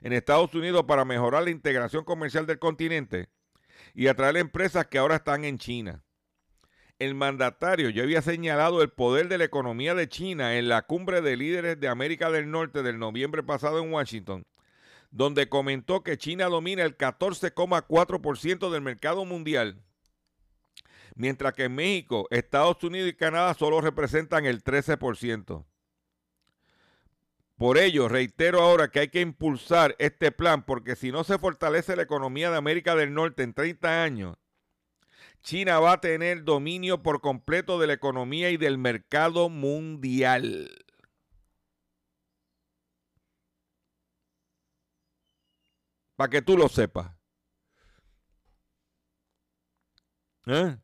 en 0.00 0.12
Estados 0.12 0.54
Unidos 0.54 0.84
para 0.88 1.04
mejorar 1.04 1.44
la 1.44 1.50
integración 1.50 2.04
comercial 2.04 2.46
del 2.46 2.58
continente 2.58 3.28
y 3.94 4.08
atraer 4.08 4.38
empresas 4.38 4.86
que 4.86 4.98
ahora 4.98 5.16
están 5.16 5.44
en 5.44 5.58
China 5.58 6.02
el 7.04 7.14
mandatario 7.16 7.90
ya 7.90 8.04
había 8.04 8.22
señalado 8.22 8.80
el 8.80 8.90
poder 8.90 9.28
de 9.28 9.38
la 9.38 9.44
economía 9.44 9.94
de 9.94 10.08
China 10.08 10.56
en 10.56 10.68
la 10.68 10.82
cumbre 10.82 11.20
de 11.20 11.36
líderes 11.36 11.80
de 11.80 11.88
América 11.88 12.30
del 12.30 12.50
Norte 12.50 12.82
del 12.82 12.98
noviembre 12.98 13.42
pasado 13.42 13.82
en 13.82 13.92
Washington, 13.92 14.44
donde 15.12 15.48
comentó 15.48 16.02
que 16.02 16.16
China 16.16 16.46
domina 16.46 16.82
el 16.82 16.96
14,4% 16.96 18.70
del 18.70 18.80
mercado 18.80 19.24
mundial, 19.24 19.80
mientras 21.14 21.52
que 21.52 21.68
México, 21.68 22.26
Estados 22.30 22.82
Unidos 22.82 23.10
y 23.10 23.14
Canadá 23.14 23.54
solo 23.54 23.80
representan 23.80 24.46
el 24.46 24.64
13%. 24.64 25.64
Por 27.56 27.78
ello, 27.78 28.08
reitero 28.08 28.62
ahora 28.62 28.88
que 28.88 29.00
hay 29.00 29.08
que 29.08 29.20
impulsar 29.20 29.94
este 29.98 30.32
plan 30.32 30.64
porque 30.64 30.96
si 30.96 31.12
no 31.12 31.22
se 31.22 31.38
fortalece 31.38 31.94
la 31.94 32.02
economía 32.02 32.50
de 32.50 32.56
América 32.56 32.96
del 32.96 33.14
Norte 33.14 33.42
en 33.42 33.52
30 33.52 34.02
años, 34.02 34.36
China 35.42 35.78
va 35.78 35.92
a 35.92 36.00
tener 36.00 36.44
dominio 36.44 37.02
por 37.02 37.20
completo 37.20 37.78
de 37.78 37.86
la 37.86 37.92
economía 37.92 38.50
y 38.50 38.56
del 38.56 38.78
mercado 38.78 39.48
mundial. 39.48 40.70
Para 46.22 46.30
que 46.30 46.40
tú 46.40 46.56
lo 46.56 46.68
sepas. 46.68 47.12
¿Eh? 50.46 50.78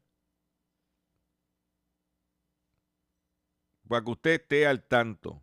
Para 3.86 4.04
que 4.04 4.10
usted 4.10 4.30
esté 4.32 4.66
al 4.66 4.82
tanto. 4.82 5.40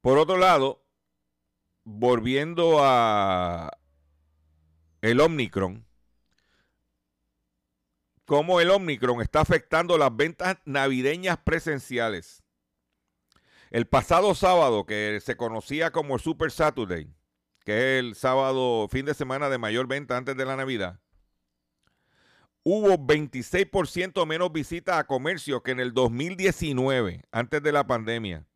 Por 0.00 0.16
otro 0.16 0.38
lado, 0.38 0.82
volviendo 1.84 2.82
a 2.82 3.70
el 5.02 5.20
Omicron, 5.20 5.86
cómo 8.24 8.62
el 8.62 8.70
Omicron 8.70 9.20
está 9.20 9.42
afectando 9.42 9.98
las 9.98 10.16
ventas 10.16 10.56
navideñas 10.64 11.36
presenciales. 11.36 12.41
El 13.72 13.86
pasado 13.86 14.34
sábado, 14.34 14.84
que 14.84 15.18
se 15.24 15.38
conocía 15.38 15.92
como 15.92 16.18
Super 16.18 16.50
Saturday, 16.50 17.08
que 17.64 17.96
es 17.96 18.04
el 18.04 18.14
sábado, 18.14 18.86
fin 18.90 19.06
de 19.06 19.14
semana 19.14 19.48
de 19.48 19.56
mayor 19.56 19.86
venta 19.86 20.18
antes 20.18 20.36
de 20.36 20.44
la 20.44 20.56
Navidad, 20.56 21.00
hubo 22.64 22.98
26% 22.98 24.26
menos 24.26 24.52
visitas 24.52 24.98
a 24.98 25.06
comercio 25.06 25.62
que 25.62 25.70
en 25.70 25.80
el 25.80 25.94
2019, 25.94 27.24
antes 27.32 27.62
de 27.62 27.72
la 27.72 27.86
pandemia. 27.86 28.46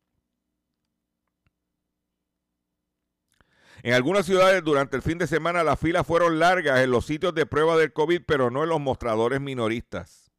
En 3.81 3.95
algunas 3.95 4.23
ciudades 4.23 4.63
durante 4.63 4.97
el 4.97 5.01
fin 5.01 5.17
de 5.17 5.25
semana 5.25 5.63
las 5.63 5.79
filas 5.79 6.05
fueron 6.05 6.37
largas 6.37 6.81
en 6.81 6.91
los 6.91 7.07
sitios 7.07 7.33
de 7.33 7.47
prueba 7.47 7.75
del 7.75 7.91
COVID, 7.91 8.21
pero 8.27 8.51
no 8.51 8.61
en 8.61 8.69
los 8.69 8.79
mostradores 8.79 9.41
minoristas. 9.41 10.31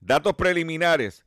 Datos 0.00 0.34
preliminares, 0.34 1.24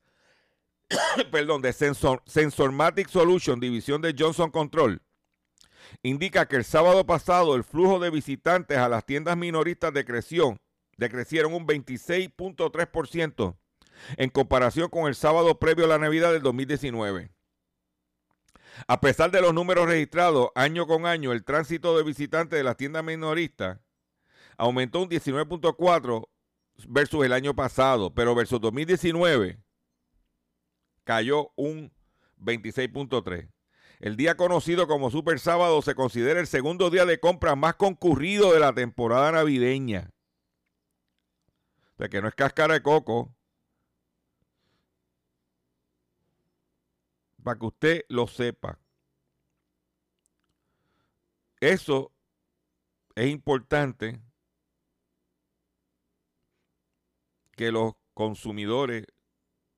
perdón, 1.31 1.61
de 1.61 1.73
Sensor, 1.73 2.21
Sensormatic 2.25 3.09
Solution, 3.09 3.59
división 3.59 4.01
de 4.01 4.15
Johnson 4.17 4.51
Control, 4.51 5.01
indica 6.03 6.47
que 6.47 6.55
el 6.57 6.63
sábado 6.63 7.05
pasado 7.05 7.55
el 7.55 7.63
flujo 7.63 7.99
de 7.99 8.09
visitantes 8.09 8.77
a 8.77 8.89
las 8.89 9.05
tiendas 9.05 9.37
minoristas 9.37 9.93
decreció, 9.93 10.59
decrecieron 10.97 11.53
un 11.53 11.67
26.3% 11.67 13.57
en 14.17 14.29
comparación 14.29 14.89
con 14.89 15.07
el 15.07 15.15
sábado 15.15 15.57
previo 15.59 15.85
a 15.85 15.89
la 15.89 15.99
Navidad 15.99 16.33
del 16.33 16.41
2019. 16.41 17.31
A 18.87 18.99
pesar 18.99 19.31
de 19.31 19.41
los 19.41 19.53
números 19.53 19.87
registrados 19.87 20.49
año 20.53 20.85
con 20.85 21.05
año, 21.05 21.31
el 21.31 21.45
tránsito 21.45 21.95
de 21.97 22.03
visitantes 22.03 22.57
de 22.57 22.63
las 22.63 22.75
tiendas 22.75 23.05
minoristas 23.05 23.79
aumentó 24.57 25.01
un 25.01 25.09
19.4 25.09 26.27
versus 26.89 27.25
el 27.25 27.31
año 27.31 27.55
pasado, 27.55 28.13
pero 28.13 28.35
versus 28.35 28.59
2019 28.59 29.64
cayó 31.05 31.53
un 31.55 31.93
26.3. 32.41 33.49
El 33.99 34.17
día 34.17 34.35
conocido 34.35 34.87
como 34.87 35.09
Super 35.09 35.39
Sábado 35.39 35.81
se 35.81 35.95
considera 35.95 36.41
el 36.41 36.47
segundo 36.47 36.89
día 36.89 37.05
de 37.05 37.21
compra 37.21 37.55
más 37.55 37.75
concurrido 37.75 38.51
de 38.51 38.59
la 38.59 38.73
temporada 38.73 39.31
navideña. 39.31 40.11
O 41.93 41.97
sea 41.97 42.09
que 42.09 42.21
no 42.21 42.27
es 42.27 42.35
cáscara 42.35 42.73
de 42.73 42.83
coco. 42.83 43.33
Para 47.41 47.57
que 47.57 47.65
usted 47.65 48.05
lo 48.09 48.27
sepa. 48.27 48.79
Eso 51.61 52.11
es 53.15 53.29
importante 53.29 54.19
que 57.55 57.71
los 57.71 57.93
consumidores, 58.13 59.05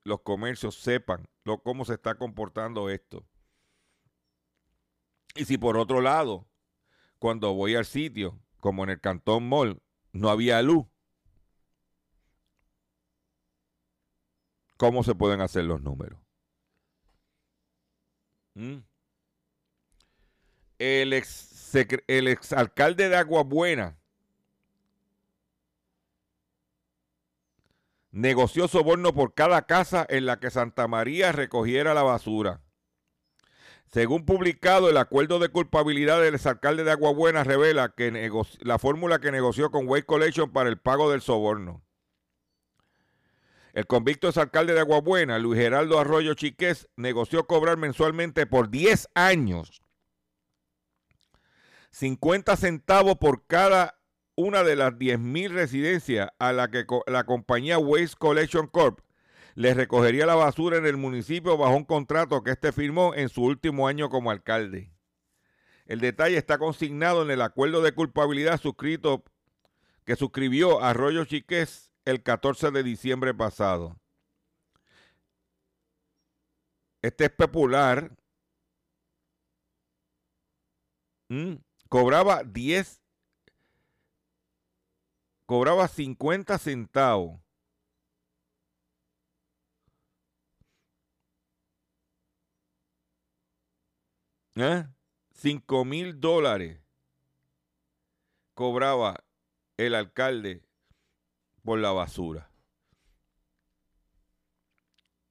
los 0.07 0.21
comercios 0.21 0.75
sepan 0.75 1.27
lo, 1.43 1.61
cómo 1.61 1.83
se 1.83 1.93
está 1.93 2.15
comportando 2.15 2.89
esto. 2.89 3.25
Y 5.35 5.45
si 5.45 5.57
por 5.57 5.77
otro 5.77 6.01
lado, 6.01 6.47
cuando 7.19 7.53
voy 7.53 7.75
al 7.75 7.85
sitio, 7.85 8.39
como 8.59 8.85
en 8.85 8.91
el 8.91 9.01
Cantón 9.01 9.47
Mall, 9.47 9.81
no 10.13 10.29
había 10.29 10.61
luz, 10.61 10.87
¿cómo 14.77 15.03
se 15.03 15.13
pueden 15.13 15.41
hacer 15.41 15.65
los 15.65 15.81
números? 15.81 16.19
¿Mm? 18.55 18.77
El, 20.79 21.13
ex, 21.13 21.75
el 22.07 22.27
exalcalde 22.29 23.09
de 23.09 23.17
Aguabuena 23.17 23.99
negoció 28.11 28.67
soborno 28.67 29.13
por 29.13 29.33
cada 29.33 29.63
casa 29.67 30.05
en 30.09 30.25
la 30.25 30.39
que 30.39 30.49
Santa 30.49 30.87
María 30.87 31.31
recogiera 31.31 31.93
la 31.93 32.03
basura. 32.03 32.61
Según 33.91 34.25
publicado, 34.25 34.89
el 34.89 34.97
acuerdo 34.97 35.39
de 35.39 35.49
culpabilidad 35.49 36.21
del 36.21 36.35
exalcalde 36.35 36.83
de 36.83 36.91
Aguabuena 36.91 37.43
revela 37.43 37.93
que 37.95 38.29
la 38.59 38.79
fórmula 38.79 39.19
que 39.19 39.31
negoció 39.31 39.71
con 39.71 39.87
Waste 39.87 40.05
Collection 40.05 40.51
para 40.51 40.69
el 40.69 40.77
pago 40.77 41.09
del 41.09 41.21
soborno. 41.21 41.83
El 43.71 43.87
convicto 43.87 44.27
exalcalde 44.27 44.73
de 44.73 44.81
Aguabuena, 44.81 45.39
Luis 45.39 45.59
Geraldo 45.59 45.99
Arroyo 45.99 46.33
Chiqués, 46.33 46.89
negoció 46.95 47.45
cobrar 47.45 47.77
mensualmente 47.77 48.45
por 48.45 48.69
10 48.69 49.09
años 49.13 49.81
50 51.91 52.55
centavos 52.57 53.17
por 53.17 53.47
cada 53.47 53.96
una 54.37 54.63
de 54.63 54.75
las 54.75 54.93
10.000 54.93 55.49
residencias 55.49 56.29
a 56.37 56.53
la 56.53 56.69
que 56.69 56.85
la 57.07 57.25
compañía 57.25 57.79
Waste 57.79 58.15
Collection 58.17 58.67
Corp 58.67 58.99
le 59.55 59.73
recogería 59.73 60.27
la 60.27 60.35
basura 60.35 60.77
en 60.77 60.85
el 60.85 60.95
municipio 60.95 61.57
bajo 61.57 61.75
un 61.75 61.85
contrato 61.85 62.43
que 62.43 62.51
éste 62.51 62.71
firmó 62.71 63.15
en 63.15 63.29
su 63.29 63.43
último 63.43 63.87
año 63.87 64.09
como 64.09 64.29
alcalde. 64.29 64.93
El 65.87 66.01
detalle 66.01 66.37
está 66.37 66.59
consignado 66.59 67.23
en 67.23 67.31
el 67.31 67.41
acuerdo 67.41 67.81
de 67.81 67.93
culpabilidad 67.93 68.61
suscrito 68.61 69.23
que 70.05 70.15
suscribió 70.15 70.83
Arroyo 70.83 71.25
Chiqués 71.25 71.91
el 72.05 72.21
14 72.21 72.69
de 72.69 72.83
diciembre 72.83 73.33
pasado. 73.33 73.99
Este 77.01 77.25
es 77.25 77.31
popular. 77.31 78.15
Mm, 81.29 81.55
cobraba 81.89 82.43
10 82.43 83.01
cobraba 85.47 85.87
50 85.87 86.57
centavos. 86.59 87.39
¿Eh? 94.55 94.85
5 95.31 95.85
mil 95.85 96.19
dólares 96.19 96.81
cobraba 98.53 99.23
el 99.77 99.95
alcalde 99.95 100.63
por 101.63 101.79
la 101.79 101.91
basura. 101.91 102.51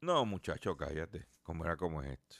No, 0.01 0.25
muchacho, 0.25 0.77
cállate. 0.77 1.27
¿Cómo 1.43 1.65
era 1.65 1.77
como 1.77 2.03
es 2.03 2.13
esto? 2.13 2.37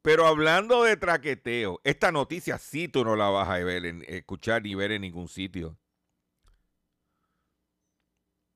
Pero 0.00 0.26
hablando 0.26 0.84
de 0.84 0.96
traqueteo, 0.96 1.80
esta 1.84 2.12
noticia 2.12 2.56
sí 2.56 2.88
tú 2.88 3.04
no 3.04 3.14
la 3.14 3.28
vas 3.28 3.48
a 3.48 3.58
escuchar 3.60 4.62
ni 4.62 4.74
ver 4.74 4.92
en 4.92 5.02
ningún 5.02 5.28
sitio. 5.28 5.76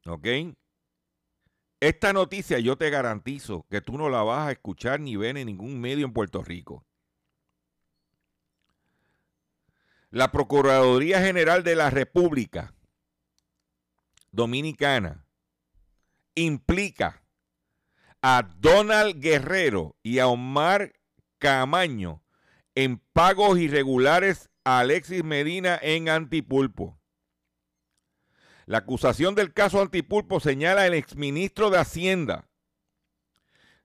¿Ok? 0.06 0.26
Esta 1.80 2.12
noticia 2.12 2.58
yo 2.60 2.76
te 2.76 2.90
garantizo 2.90 3.66
que 3.68 3.80
tú 3.80 3.98
no 3.98 4.08
la 4.08 4.22
vas 4.22 4.48
a 4.48 4.52
escuchar 4.52 5.00
ni 5.00 5.16
ver 5.16 5.36
en 5.36 5.46
ningún 5.46 5.80
medio 5.80 6.06
en 6.06 6.12
Puerto 6.12 6.42
Rico. 6.42 6.84
La 10.10 10.30
Procuraduría 10.30 11.20
General 11.20 11.64
de 11.64 11.74
la 11.74 11.90
República 11.90 12.74
Dominicana 14.30 15.26
implica 16.34 17.22
a 18.22 18.48
Donald 18.58 19.20
Guerrero 19.20 19.96
y 20.02 20.20
a 20.20 20.28
Omar 20.28 20.92
Camaño 21.38 22.22
en 22.76 22.98
pagos 23.12 23.58
irregulares 23.58 24.50
a 24.64 24.78
Alexis 24.78 25.24
Medina 25.24 25.78
en 25.82 26.08
Antipulpo. 26.08 27.01
La 28.66 28.78
acusación 28.78 29.34
del 29.34 29.52
caso 29.52 29.80
Antipulpo 29.80 30.40
señala 30.40 30.82
al 30.82 30.94
exministro 30.94 31.70
de 31.70 31.78
Hacienda, 31.78 32.48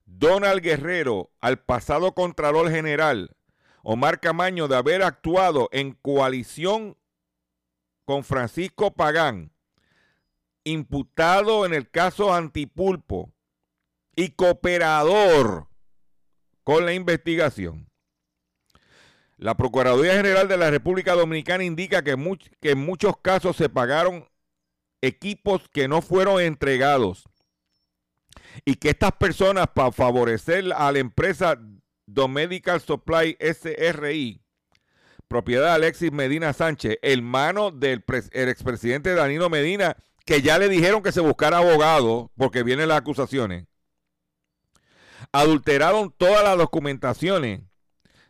Donald 0.06 0.62
Guerrero, 0.62 1.32
al 1.42 1.60
pasado 1.60 2.14
Contralor 2.14 2.70
General, 2.70 3.36
Omar 3.84 4.20
Camaño, 4.20 4.68
de 4.68 4.78
haber 4.78 5.04
actuado 5.04 5.70
en 5.72 5.94
coalición 5.94 6.98
con 8.06 8.24
Francisco 8.24 8.94
Pagán, 8.94 9.52
imputado 10.64 11.66
en 11.66 11.74
el 11.74 11.90
caso 11.90 12.34
Antipulpo 12.34 13.34
y 14.16 14.30
cooperador 14.30 15.68
con 16.64 16.86
la 16.86 16.94
investigación. 16.94 17.90
La 19.38 19.56
Procuraduría 19.56 20.14
General 20.14 20.48
de 20.48 20.58
la 20.58 20.72
República 20.72 21.14
Dominicana 21.14 21.64
indica 21.64 22.04
que, 22.04 22.16
que 22.60 22.72
en 22.72 22.80
muchos 22.80 23.18
casos 23.18 23.56
se 23.56 23.70
pagaron 23.70 24.28
equipos 25.02 25.70
que 25.70 25.88
no 25.88 26.02
fueron 26.02 26.42
entregados 26.42 27.24
y 28.66 28.76
que 28.76 28.90
estas 28.90 29.12
personas 29.14 29.68
para 29.74 29.92
favorecer 29.92 30.72
a 30.76 30.92
la 30.92 31.00
empresa 31.00 31.60
Domedical 32.06 32.82
Supply 32.82 33.38
SRI, 33.40 34.42
propiedad 35.28 35.66
de 35.66 35.72
Alexis 35.72 36.12
Medina 36.12 36.54
Sánchez, 36.54 36.98
hermano 37.02 37.72
del 37.72 38.04
expresidente 38.32 39.14
Danilo 39.14 39.50
Medina, 39.50 39.98
que 40.26 40.42
ya 40.42 40.58
le 40.58 40.70
dijeron 40.70 41.04
que 41.04 41.12
se 41.12 41.22
buscara 41.22 41.58
abogado 41.58 42.32
porque 42.38 42.64
vienen 42.64 42.90
las 42.90 43.00
acusaciones, 43.00 43.66
adulteraron 45.32 46.14
todas 46.18 46.44
las 46.44 46.58
documentaciones 46.58 47.62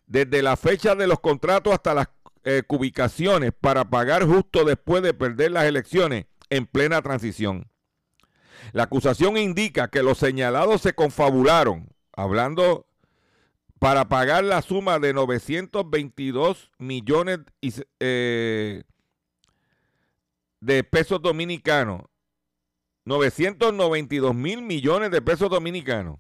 desde 0.06 0.42
la 0.42 0.58
fecha 0.58 0.96
de 0.96 1.08
los 1.08 1.20
contratos 1.20 1.74
hasta 1.74 1.94
las 1.94 2.08
eh, 2.44 2.64
cubicaciones 2.66 3.52
para 3.60 3.90
pagar 3.90 4.26
justo 4.26 4.64
después 4.64 5.04
de 5.04 5.14
perder 5.14 5.52
las 5.52 5.66
elecciones 5.66 6.26
en 6.50 6.66
plena 6.66 7.02
transición. 7.02 7.70
La 8.74 8.84
acusación 8.84 9.38
indica 9.38 9.90
que 9.90 10.04
los 10.04 10.18
señalados 10.18 10.82
se 10.82 10.94
confabularon, 10.94 11.88
hablando 12.14 12.88
para 13.80 14.10
pagar 14.10 14.44
la 14.44 14.62
suma 14.62 15.00
de 15.00 15.14
922 15.14 16.72
millones 16.80 17.40
eh, 18.00 18.84
de 20.60 20.84
pesos 20.84 21.22
dominicanos. 21.22 22.04
992 23.06 24.36
mil 24.36 24.62
millones 24.62 25.12
de 25.12 25.22
pesos 25.22 25.50
dominicanos. 25.50 26.20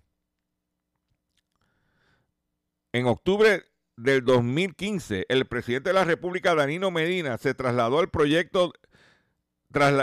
En 2.94 3.06
octubre 3.08 3.66
del 3.98 4.24
2015, 4.24 5.26
el 5.28 5.46
presidente 5.48 5.90
de 5.90 5.96
la 5.96 6.06
República, 6.06 6.56
Danilo 6.56 6.90
Medina, 6.90 7.38
se 7.38 7.54
trasladó 7.54 8.00
al 8.00 8.10
proyecto 8.10 8.72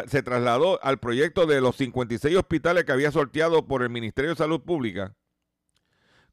se 0.08 0.22
trasladó 0.22 0.82
al 0.82 0.98
proyecto 0.98 1.46
de 1.46 1.60
los 1.60 1.76
56 1.76 2.36
hospitales 2.36 2.84
que 2.84 2.92
había 2.92 3.10
sorteado 3.10 3.66
por 3.66 3.82
el 3.82 3.90
Ministerio 3.90 4.30
de 4.30 4.36
Salud 4.36 4.60
Pública 4.60 5.14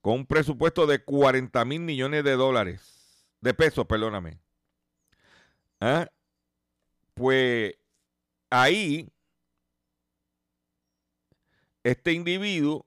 con 0.02 0.14
un 0.14 0.26
presupuesto 0.26 0.88
de 0.88 1.04
40 1.04 1.64
mil 1.66 1.82
millones 1.82 2.24
de 2.24 2.32
dólares, 2.32 3.28
de 3.40 3.54
pesos, 3.54 3.86
perdóname. 3.86 4.40
¿Ah? 5.80 6.08
Pues 7.14 7.76
ahí, 8.50 9.10
este 11.84 12.14
individuo, 12.14 12.86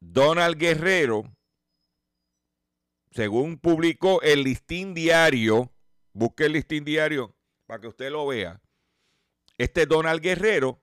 Donald 0.00 0.56
Guerrero, 0.56 1.24
según 3.10 3.58
publicó 3.58 4.20
el 4.22 4.44
listín 4.44 4.94
diario, 4.94 5.72
busque 6.12 6.46
el 6.46 6.52
listín 6.52 6.84
diario 6.84 7.34
para 7.74 7.80
que 7.80 7.88
usted 7.88 8.12
lo 8.12 8.24
vea. 8.28 8.60
Este 9.58 9.84
Donald 9.84 10.20
Guerrero, 10.20 10.80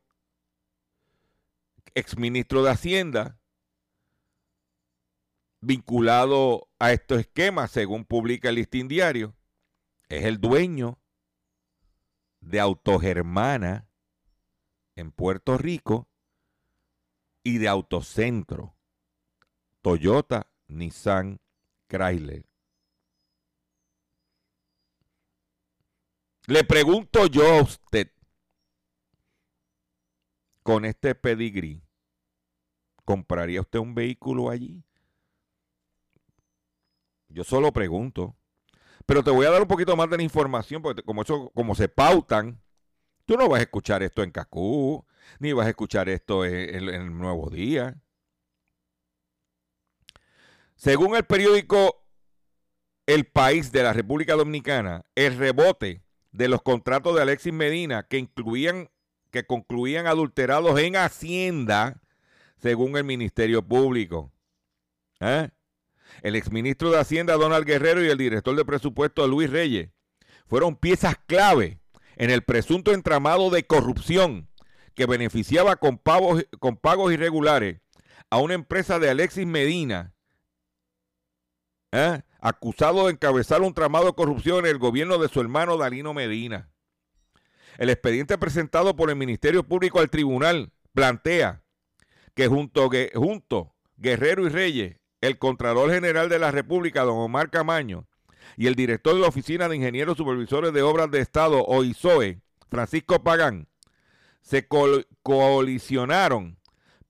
exministro 1.94 2.64
de 2.64 2.72
Hacienda, 2.72 3.40
vinculado 5.62 6.68
a 6.80 6.92
estos 6.92 7.22
esquemas, 7.22 7.72
según 7.72 8.04
publica 8.04 8.50
el 8.50 8.56
listín 8.56 8.90
diario, 8.90 9.34
es 10.10 10.26
el 10.26 10.42
dueño 10.42 11.00
de 12.42 12.60
Autogermana 12.60 13.88
en 14.98 15.14
Puerto 15.14 15.58
Rico 15.58 16.10
y 17.42 17.58
de 17.60 17.70
Autocentro, 17.70 18.76
Toyota, 19.82 20.52
Nissan, 20.68 21.40
Chrysler. 21.88 22.51
Le 26.48 26.64
pregunto 26.64 27.28
yo 27.28 27.48
a 27.48 27.62
usted, 27.62 28.12
con 30.64 30.86
este 30.86 31.16
pedigrí, 31.16 31.84
¿compraría 33.06 33.62
usted 33.62 33.80
un 33.80 33.94
vehículo 33.94 34.50
allí? 34.50 34.84
Yo 37.30 37.44
solo 37.44 37.72
pregunto. 37.72 38.36
Pero 39.06 39.24
te 39.24 39.32
voy 39.32 39.46
a 39.46 39.52
dar 39.52 39.62
un 39.62 39.68
poquito 39.68 39.96
más 39.96 40.10
de 40.10 40.18
la 40.18 40.24
información, 40.24 40.82
porque 40.82 41.04
como, 41.04 41.24
eso, 41.24 41.52
como 41.56 41.76
se 41.76 41.90
pautan, 41.90 42.62
tú 43.26 43.36
no 43.36 43.50
vas 43.50 43.60
a 43.60 43.64
escuchar 43.64 44.04
esto 44.04 44.24
en 44.24 44.32
Cacú, 44.32 45.06
ni 45.40 45.54
vas 45.54 45.68
a 45.68 45.70
escuchar 45.70 46.10
esto 46.10 46.46
en, 46.46 46.90
en 46.90 46.90
el 46.90 47.18
Nuevo 47.18 47.50
Día. 47.50 48.02
Según 50.76 51.16
el 51.16 51.24
periódico 51.24 52.04
El 53.06 53.26
País 53.26 53.72
de 53.72 53.84
la 53.84 53.94
República 53.94 54.34
Dominicana, 54.34 55.06
el 55.16 55.38
rebote 55.38 56.04
de 56.32 56.48
los 56.48 56.62
contratos 56.62 57.16
de 57.16 57.22
Alexis 57.22 57.54
Medina 57.54 58.04
que 58.04 58.18
incluían 58.18 58.90
que 59.32 59.46
concluían 59.46 60.08
adulterados 60.08 60.78
en 60.80 60.98
Hacienda, 60.98 62.02
según 62.58 62.98
el 62.98 63.06
Ministerio 63.06 63.66
Público. 63.66 64.32
¿Eh? 65.20 65.50
El 66.22 66.36
exministro 66.36 66.92
de 66.92 67.00
Hacienda, 67.00 67.36
Donald 67.36 67.66
Guerrero, 67.66 68.04
y 68.04 68.10
el 68.10 68.18
director 68.18 68.56
de 68.56 68.66
presupuesto, 68.66 69.26
Luis 69.28 69.50
Reyes, 69.50 69.90
fueron 70.48 70.76
piezas 70.76 71.16
clave 71.26 71.80
en 72.18 72.30
el 72.30 72.44
presunto 72.44 72.94
entramado 72.94 73.50
de 73.50 73.66
corrupción 73.66 74.50
que 74.94 75.06
beneficiaba 75.06 75.78
con, 75.78 75.98
pagos, 75.98 76.46
con 76.60 76.76
pagos 76.76 77.14
irregulares 77.14 77.80
a 78.30 78.38
una 78.38 78.54
empresa 78.54 79.00
de 79.00 79.10
Alexis 79.10 79.48
Medina, 79.48 80.14
¿eh? 81.92 82.22
Acusado 82.42 83.06
de 83.06 83.14
encabezar 83.14 83.62
un 83.62 83.74
tramado 83.74 84.08
de 84.08 84.14
corrupción 84.14 84.66
en 84.66 84.72
el 84.72 84.80
gobierno 84.80 85.20
de 85.20 85.30
su 85.30 85.40
hermano 85.40 85.78
Dalino 85.78 86.14
Medina. 86.14 86.70
El 87.78 87.90
expediente 87.90 88.38
presentado 88.38 88.96
por 88.96 89.10
el 89.10 89.16
Ministerio 89.16 89.64
Público 89.64 90.00
al 90.00 90.10
tribunal 90.10 90.74
plantea 90.94 91.64
que 92.34 92.48
junto, 92.48 92.90
junto 93.14 93.76
Guerrero 93.96 94.46
y 94.46 94.50
Reyes, 94.50 94.98
el 95.22 95.38
Contralor 95.38 95.92
General 95.92 96.28
de 96.30 96.40
la 96.40 96.52
República, 96.52 97.04
don 97.04 97.20
Omar 97.20 97.52
Camaño, 97.52 98.08
y 98.58 98.68
el 98.68 98.76
director 98.76 99.14
de 99.14 99.22
la 99.22 99.28
Oficina 99.28 99.70
de 99.70 99.76
Ingenieros 99.76 100.18
Supervisores 100.18 100.74
de 100.74 100.82
Obras 100.82 101.12
de 101.12 101.20
Estado, 101.20 101.64
OISOE, 101.64 102.42
Francisco 102.70 103.24
Pagán, 103.24 103.68
se 104.42 104.68
coalicionaron 104.68 106.58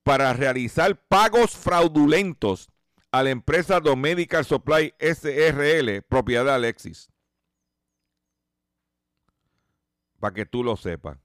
para 0.03 0.33
realizar 0.33 0.99
pagos 1.07 1.51
fraudulentos 1.51 2.70
a 3.11 3.23
la 3.23 3.29
empresa 3.29 3.79
Domedical 3.79 4.45
Supply 4.45 4.93
SRL, 4.99 6.01
propiedad 6.03 6.45
de 6.45 6.51
Alexis. 6.51 7.11
Para 10.19 10.33
que 10.33 10.45
tú 10.45 10.63
lo 10.63 10.77
sepas. 10.77 11.17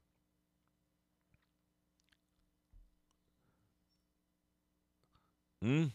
¿Mm? 5.61 5.87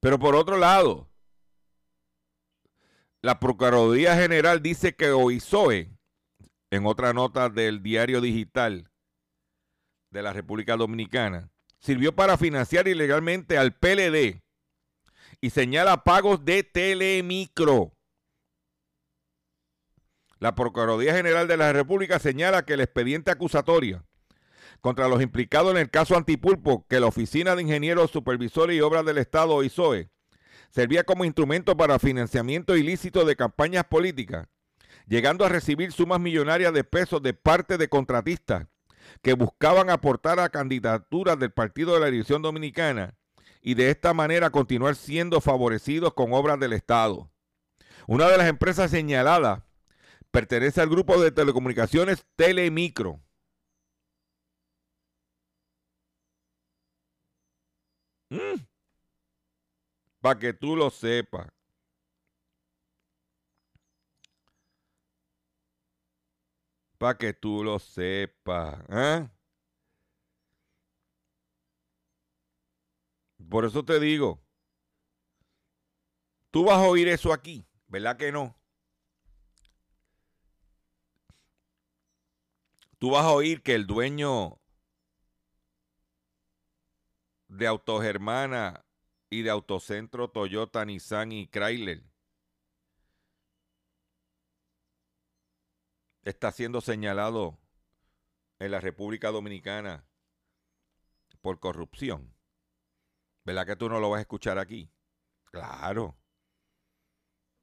Pero 0.00 0.18
por 0.18 0.34
otro 0.34 0.58
lado, 0.58 1.08
la 3.20 3.38
Procuraduría 3.38 4.16
General 4.16 4.60
dice 4.60 4.96
que 4.96 5.12
OISOE, 5.12 5.96
en 6.70 6.86
otra 6.86 7.12
nota 7.12 7.48
del 7.48 7.82
diario 7.82 8.20
digital 8.20 8.90
de 10.10 10.22
la 10.22 10.32
República 10.32 10.76
Dominicana, 10.76 11.51
sirvió 11.82 12.14
para 12.14 12.38
financiar 12.38 12.86
ilegalmente 12.88 13.58
al 13.58 13.74
PLD 13.74 14.40
y 15.40 15.50
señala 15.50 16.04
pagos 16.04 16.44
de 16.44 16.62
Telemicro. 16.62 17.92
La 20.38 20.54
Procuraduría 20.54 21.14
General 21.14 21.46
de 21.48 21.56
la 21.56 21.72
República 21.72 22.18
señala 22.18 22.64
que 22.64 22.74
el 22.74 22.80
expediente 22.80 23.30
acusatorio 23.30 24.06
contra 24.80 25.08
los 25.08 25.22
implicados 25.22 25.72
en 25.72 25.78
el 25.78 25.90
caso 25.90 26.16
Antipulpo, 26.16 26.86
que 26.88 26.98
la 26.98 27.06
Oficina 27.06 27.54
de 27.54 27.62
Ingenieros 27.62 28.10
Supervisores 28.10 28.76
y 28.76 28.80
Obras 28.80 29.04
del 29.04 29.18
Estado, 29.18 29.62
ISOE, 29.62 30.10
servía 30.70 31.04
como 31.04 31.24
instrumento 31.24 31.76
para 31.76 32.00
financiamiento 32.00 32.76
ilícito 32.76 33.24
de 33.24 33.36
campañas 33.36 33.84
políticas, 33.84 34.48
llegando 35.06 35.44
a 35.44 35.48
recibir 35.48 35.92
sumas 35.92 36.18
millonarias 36.18 36.72
de 36.72 36.82
pesos 36.82 37.22
de 37.22 37.34
parte 37.34 37.78
de 37.78 37.88
contratistas 37.88 38.66
que 39.20 39.34
buscaban 39.34 39.90
aportar 39.90 40.40
a 40.40 40.48
candidaturas 40.48 41.38
del 41.38 41.52
Partido 41.52 41.94
de 41.94 42.00
la 42.00 42.10
División 42.10 42.42
Dominicana 42.42 43.14
y 43.60 43.74
de 43.74 43.90
esta 43.90 44.14
manera 44.14 44.50
continuar 44.50 44.96
siendo 44.96 45.40
favorecidos 45.40 46.14
con 46.14 46.32
obras 46.32 46.58
del 46.58 46.72
Estado. 46.72 47.30
Una 48.06 48.28
de 48.28 48.38
las 48.38 48.48
empresas 48.48 48.90
señaladas 48.90 49.62
pertenece 50.30 50.80
al 50.80 50.88
grupo 50.88 51.20
de 51.20 51.30
telecomunicaciones 51.30 52.26
Telemicro. 52.36 53.20
Mm. 58.30 58.64
Para 60.20 60.38
que 60.38 60.52
tú 60.54 60.74
lo 60.74 60.90
sepas. 60.90 61.51
Para 67.02 67.18
que 67.18 67.32
tú 67.32 67.64
lo 67.64 67.80
sepas. 67.80 68.78
¿eh? 68.88 69.28
Por 73.50 73.64
eso 73.64 73.84
te 73.84 73.98
digo, 73.98 74.40
tú 76.52 76.62
vas 76.64 76.76
a 76.76 76.86
oír 76.86 77.08
eso 77.08 77.32
aquí, 77.32 77.66
¿verdad 77.88 78.16
que 78.16 78.30
no? 78.30 78.56
Tú 83.00 83.10
vas 83.10 83.24
a 83.24 83.32
oír 83.32 83.64
que 83.64 83.74
el 83.74 83.88
dueño 83.88 84.60
de 87.48 87.66
Autogermana 87.66 88.86
y 89.28 89.42
de 89.42 89.50
Autocentro 89.50 90.30
Toyota, 90.30 90.84
Nissan 90.84 91.32
y 91.32 91.48
Chrysler 91.48 92.11
está 96.22 96.52
siendo 96.52 96.80
señalado 96.80 97.58
en 98.58 98.70
la 98.70 98.80
República 98.80 99.30
Dominicana 99.30 100.06
por 101.40 101.58
corrupción. 101.58 102.34
¿Verdad 103.44 103.66
que 103.66 103.76
tú 103.76 103.88
no 103.88 103.98
lo 103.98 104.10
vas 104.10 104.18
a 104.18 104.22
escuchar 104.22 104.58
aquí? 104.58 104.90
Claro. 105.44 106.16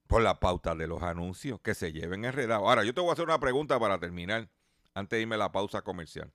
Por 0.08 0.22
la 0.22 0.40
pauta 0.40 0.76
de 0.76 0.88
los 0.88 1.02
anuncios 1.02 1.62
que 1.62 1.74
se 1.74 1.94
lleven 1.94 2.26
enredados. 2.26 2.68
Ahora, 2.68 2.84
yo 2.84 2.94
te 2.94 3.00
voy 3.00 3.12
a 3.12 3.14
hacer 3.14 3.26
una 3.26 3.40
pregunta 3.40 3.80
para 3.80 4.00
terminar, 4.00 4.50
antes 4.94 5.18
de 5.18 5.22
irme 5.22 5.36
a 5.36 5.40
la 5.40 5.52
pausa 5.52 5.82
comercial. 5.82 6.34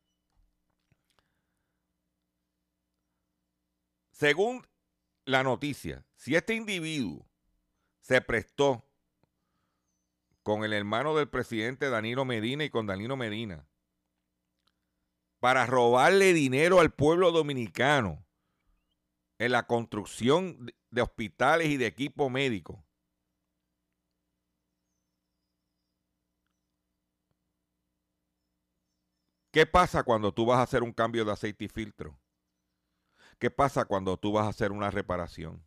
Según 4.12 4.66
la 5.24 5.42
noticia, 5.42 6.06
si 6.14 6.36
este 6.36 6.54
individuo 6.54 7.28
se 8.00 8.20
prestó 8.20 8.88
con 10.44 10.62
el 10.62 10.74
hermano 10.74 11.16
del 11.16 11.28
presidente 11.28 11.88
Danilo 11.88 12.24
Medina 12.24 12.64
y 12.64 12.70
con 12.70 12.86
Danilo 12.86 13.16
Medina 13.16 13.66
para 15.40 15.66
robarle 15.66 16.32
dinero 16.32 16.80
al 16.80 16.92
pueblo 16.92 17.32
dominicano 17.32 18.24
en 19.38 19.52
la 19.52 19.66
construcción 19.66 20.70
de 20.90 21.02
hospitales 21.02 21.68
y 21.68 21.76
de 21.78 21.86
equipo 21.86 22.30
médico. 22.30 22.84
¿Qué 29.50 29.66
pasa 29.66 30.02
cuando 30.02 30.32
tú 30.32 30.44
vas 30.46 30.58
a 30.58 30.62
hacer 30.62 30.82
un 30.82 30.92
cambio 30.92 31.24
de 31.24 31.32
aceite 31.32 31.64
y 31.64 31.68
filtro? 31.68 32.20
¿Qué 33.38 33.50
pasa 33.50 33.86
cuando 33.86 34.18
tú 34.18 34.32
vas 34.32 34.46
a 34.46 34.50
hacer 34.50 34.72
una 34.72 34.90
reparación? 34.90 35.64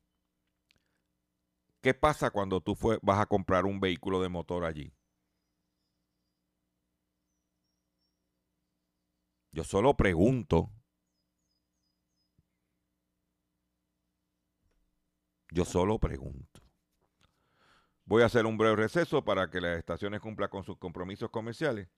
¿Qué 1.82 1.94
pasa 1.94 2.32
cuando 2.32 2.62
tú 2.62 2.76
vas 3.02 3.20
a 3.20 3.26
comprar 3.26 3.66
un 3.66 3.80
vehículo 3.80 4.22
de 4.22 4.30
motor 4.30 4.66
allí? 4.66 4.94
Yo 9.52 9.64
solo 9.64 9.96
pregunto. 9.96 10.72
Yo 15.50 15.66
solo 15.66 15.98
pregunto. 16.00 16.62
Voy 18.06 18.24
a 18.24 18.28
hacer 18.28 18.46
un 18.46 18.58
breve 18.58 18.76
receso 18.76 19.24
para 19.24 19.50
que 19.50 19.60
las 19.60 19.78
estaciones 19.78 20.22
cumplan 20.22 20.50
con 20.50 20.64
sus 20.64 20.78
compromisos 20.78 21.30
comerciales. 21.30 21.90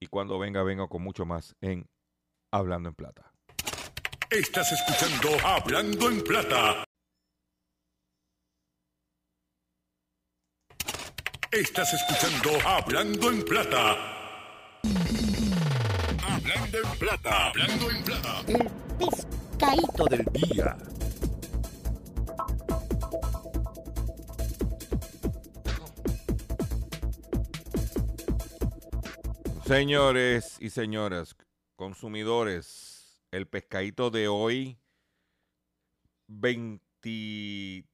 Y 0.00 0.06
cuando 0.06 0.38
venga, 0.38 0.62
vengo 0.62 0.88
con 0.88 1.02
mucho 1.02 1.24
más 1.24 1.56
en 1.60 1.88
Hablando 2.50 2.88
en 2.88 2.94
Plata. 2.94 3.32
Estás 4.30 4.72
escuchando 4.72 5.36
Hablando 5.44 6.10
en 6.10 6.24
Plata. 6.24 6.84
Estás 11.54 11.94
escuchando 11.94 12.50
Hablando 12.66 13.30
en 13.30 13.44
Plata. 13.44 13.92
Hablando 16.20 16.78
en 16.78 16.98
Plata. 16.98 17.46
Hablando 17.46 17.90
en 17.92 18.02
Plata. 18.02 18.40
El 18.48 18.68
pescadito 18.98 20.04
del 20.06 20.24
día. 20.32 20.76
Señores 29.64 30.56
y 30.58 30.70
señoras, 30.70 31.36
consumidores, 31.76 33.22
el 33.30 33.46
pescadito 33.46 34.10
de 34.10 34.26
hoy, 34.26 34.76
23 36.26 37.84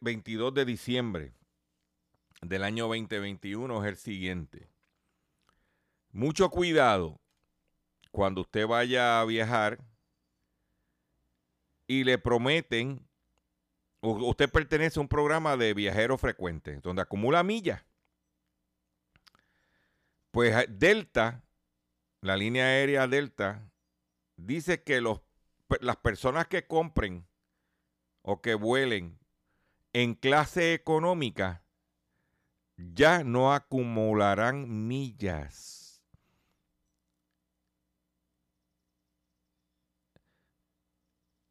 22 0.00 0.54
de 0.54 0.64
diciembre 0.64 1.37
del 2.42 2.64
año 2.64 2.84
2021, 2.88 3.82
es 3.84 3.88
el 3.88 3.96
siguiente. 3.96 4.68
Mucho 6.12 6.50
cuidado 6.50 7.20
cuando 8.10 8.40
usted 8.42 8.66
vaya 8.66 9.20
a 9.20 9.24
viajar 9.24 9.78
y 11.86 12.04
le 12.04 12.18
prometen, 12.18 13.06
usted 14.00 14.50
pertenece 14.50 14.98
a 14.98 15.02
un 15.02 15.08
programa 15.08 15.56
de 15.56 15.74
viajeros 15.74 16.20
frecuentes, 16.20 16.82
donde 16.82 17.02
acumula 17.02 17.42
millas. 17.42 17.84
Pues 20.30 20.54
a- 20.54 20.64
Delta, 20.68 21.42
la 22.20 22.36
línea 22.36 22.64
aérea 22.64 23.06
Delta, 23.06 23.70
dice 24.36 24.82
que 24.82 25.00
los, 25.00 25.20
las 25.80 25.96
personas 25.96 26.46
que 26.46 26.66
compren 26.66 27.26
o 28.22 28.40
que 28.40 28.54
vuelen 28.54 29.18
en 29.92 30.14
clase 30.14 30.74
económica 30.74 31.62
ya 32.78 33.24
no 33.24 33.52
acumularán 33.52 34.86
millas. 34.88 35.76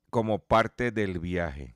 como 0.10 0.40
parte 0.40 0.90
del 0.90 1.20
viaje. 1.20 1.76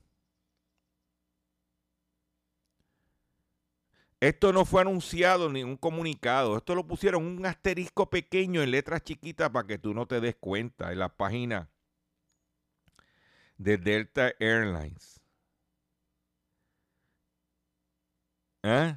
Esto 4.19 4.53
no 4.53 4.65
fue 4.65 4.81
anunciado 4.81 5.49
ni 5.49 5.63
un 5.63 5.77
comunicado. 5.77 6.57
Esto 6.57 6.73
lo 6.73 6.87
pusieron 6.87 7.25
un 7.25 7.45
asterisco 7.45 8.09
pequeño 8.09 8.61
en 8.63 8.71
letras 8.71 9.03
chiquitas 9.03 9.49
para 9.51 9.67
que 9.67 9.77
tú 9.77 9.93
no 9.93 10.07
te 10.07 10.21
des 10.21 10.35
cuenta 10.35 10.91
en 10.91 10.99
la 10.99 11.09
página 11.09 11.69
de 13.57 13.77
Delta 13.77 14.33
Airlines. 14.39 15.21
¿Eh? 18.63 18.95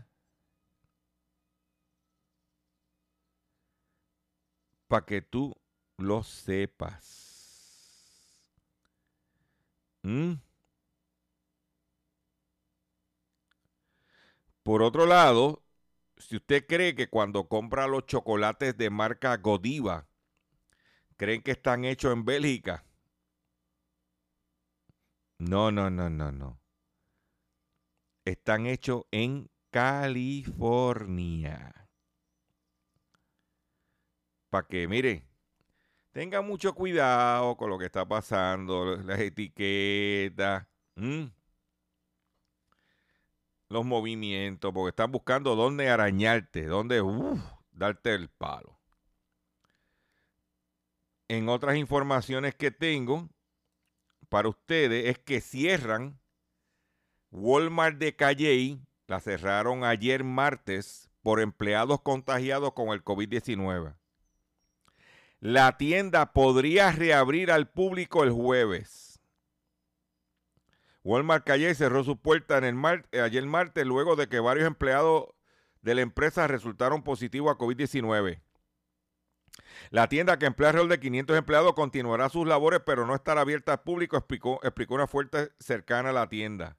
Para 4.95 5.07
que 5.07 5.23
tú 5.23 5.53
lo 5.99 6.23
sepas. 6.23 7.11
¿Mm? 10.05 10.35
Por 14.63 14.83
otro 14.83 15.07
lado, 15.07 15.65
si 16.17 16.37
usted 16.37 16.65
cree 16.69 16.95
que 16.95 17.11
cuando 17.11 17.49
compra 17.49 17.89
los 17.89 18.07
chocolates 18.07 18.79
de 18.79 18.89
marca 18.91 19.37
Godiva, 19.39 20.07
creen 21.17 21.43
que 21.43 21.51
están 21.51 21.85
hechos 21.85 22.13
en 22.13 22.25
Bélgica. 22.25 22.85
No, 25.41 25.73
no, 25.73 25.91
no, 25.91 26.09
no, 26.09 26.31
no. 26.31 26.61
Están 28.25 28.67
hechos 28.67 29.07
en 29.11 29.51
California. 29.73 30.55
Para 34.55 34.69
que, 34.69 34.87
mire, 34.87 35.27
tenga 36.13 36.41
mucho 36.41 36.77
cuidado 36.77 37.57
con 37.57 37.71
lo 37.71 37.77
que 37.77 37.87
está 37.87 38.07
pasando, 38.07 38.95
las 38.99 39.19
etiquetas. 39.19 40.69
los 43.69 43.85
movimientos, 43.85 44.73
porque 44.73 44.91
están 44.91 45.11
buscando 45.11 45.57
dónde 45.57 45.91
arañarte, 45.91 46.67
dónde 46.67 47.03
darte 47.73 48.15
el 48.15 48.29
palo. 48.29 48.79
En 51.27 51.49
otras 51.49 51.77
informaciones 51.77 52.55
que 52.55 52.71
tengo 52.71 53.29
para 54.29 54.49
ustedes 54.49 55.07
es 55.07 55.19
que 55.19 55.41
cierran 55.41 56.21
Walmart 57.33 57.99
de 57.99 58.15
Calley, 58.15 58.81
la 59.09 59.19
cerraron 59.19 59.83
ayer 59.83 60.23
martes 60.23 61.11
por 61.23 61.41
empleados 61.41 62.03
contagiados 62.03 62.73
con 62.73 62.91
el 62.91 63.03
COVID-19. 63.03 63.97
La 65.45 65.77
tienda 65.77 66.33
podría 66.33 66.91
reabrir 66.91 67.53
al 67.53 67.69
público 67.69 68.25
el 68.25 68.31
jueves. 68.31 69.21
Walmart 71.03 71.45
Calle 71.45 71.75
cerró 71.75 72.03
su 72.03 72.17
puerta 72.17 72.57
el 72.57 72.83
ayer 73.21 73.45
martes 73.45 73.85
luego 73.85 74.17
de 74.17 74.27
que 74.31 74.41
varios 74.41 74.67
empleados 74.67 75.35
de 75.83 75.97
la 75.97 76.01
empresa 76.01 76.47
resultaron 76.47 77.03
positivos 77.03 77.55
a 77.55 77.59
COVID-19. 77.59 78.41
La 79.91 80.09
tienda 80.09 80.39
que 80.39 80.47
emplea 80.47 80.71
alrededor 80.71 80.93
de 80.93 81.01
500 81.01 81.37
empleados 81.37 81.75
continuará 81.75 82.31
sus 82.31 82.47
labores, 82.47 82.81
pero 82.87 83.07
no 83.07 83.15
estará 83.15 83.43
abierta 83.43 83.73
al 83.73 83.83
público, 83.83 84.17
explicó, 84.17 84.61
explicó 84.63 84.95
una 84.95 85.07
fuente 85.07 85.51
cercana 85.61 86.09
a 86.09 86.15
la 86.15 86.31
tienda. 86.31 86.79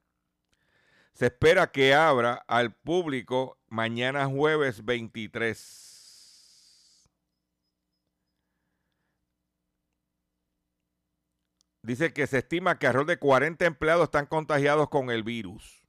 Se 1.12 1.26
espera 1.26 1.70
que 1.70 1.94
abra 1.94 2.42
al 2.48 2.74
público 2.74 3.60
mañana 3.68 4.26
jueves 4.26 4.84
23. 4.84 5.85
Dice 11.86 12.12
que 12.12 12.26
se 12.26 12.38
estima 12.38 12.80
que 12.80 12.88
alrededor 12.88 13.06
de 13.06 13.16
40 13.16 13.64
empleados 13.64 14.06
están 14.06 14.26
contagiados 14.26 14.88
con 14.88 15.08
el 15.08 15.22
virus. 15.22 15.84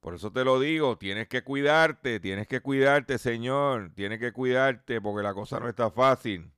Por 0.00 0.14
eso 0.14 0.32
te 0.32 0.44
lo 0.44 0.58
digo, 0.58 0.96
tienes 0.96 1.28
que 1.28 1.44
cuidarte, 1.44 2.20
tienes 2.20 2.48
que 2.48 2.62
cuidarte, 2.62 3.18
señor, 3.18 3.92
tienes 3.94 4.18
que 4.18 4.32
cuidarte 4.32 5.02
porque 5.02 5.22
la 5.22 5.34
cosa 5.34 5.60
no 5.60 5.68
está 5.68 5.90
fácil. 5.90 6.50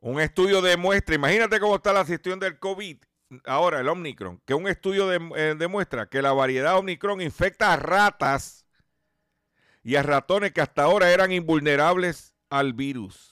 Un 0.00 0.18
estudio 0.18 0.62
demuestra, 0.62 1.14
imagínate 1.14 1.60
cómo 1.60 1.76
está 1.76 1.92
la 1.92 2.06
gestión 2.06 2.40
del 2.40 2.58
COVID, 2.58 3.02
ahora 3.44 3.80
el 3.80 3.88
Omicron, 3.88 4.40
que 4.46 4.54
un 4.54 4.66
estudio 4.66 5.12
eh, 5.12 5.56
demuestra 5.58 6.06
que 6.06 6.22
la 6.22 6.32
variedad 6.32 6.78
Omicron 6.78 7.20
infecta 7.20 7.74
a 7.74 7.76
ratas 7.76 8.64
y 9.82 9.96
a 9.96 10.02
ratones 10.02 10.52
que 10.52 10.62
hasta 10.62 10.84
ahora 10.84 11.10
eran 11.12 11.32
invulnerables 11.32 12.34
al 12.48 12.72
virus. 12.72 13.31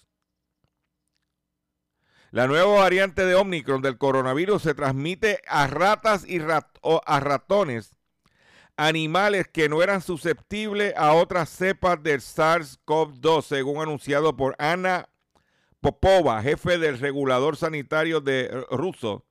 La 2.33 2.47
nueva 2.47 2.79
variante 2.79 3.25
de 3.25 3.35
Omicron 3.35 3.83
del 3.83 3.99
coronavirus 3.99 4.63
se 4.63 4.75
transmite 4.75 5.43
a 5.49 5.67
ratas 5.67 6.25
y 6.25 6.39
o 6.81 7.01
a 7.05 7.19
ratones, 7.19 7.97
animales 8.77 9.49
que 9.49 9.69
no 9.69 9.83
eran 9.83 10.01
susceptibles 10.01 10.95
a 10.97 11.15
otras 11.15 11.49
cepas 11.49 12.01
del 12.01 12.21
SARS-CoV-2, 12.21 13.43
según 13.43 13.83
anunciado 13.83 14.37
por 14.37 14.55
Ana 14.61 15.09
Popova, 15.81 16.41
jefe 16.41 16.79
del 16.79 17.01
regulador 17.01 17.57
sanitario 17.57 18.21
de 18.21 18.43
eh, 18.43 18.65
ruso, 18.71 19.27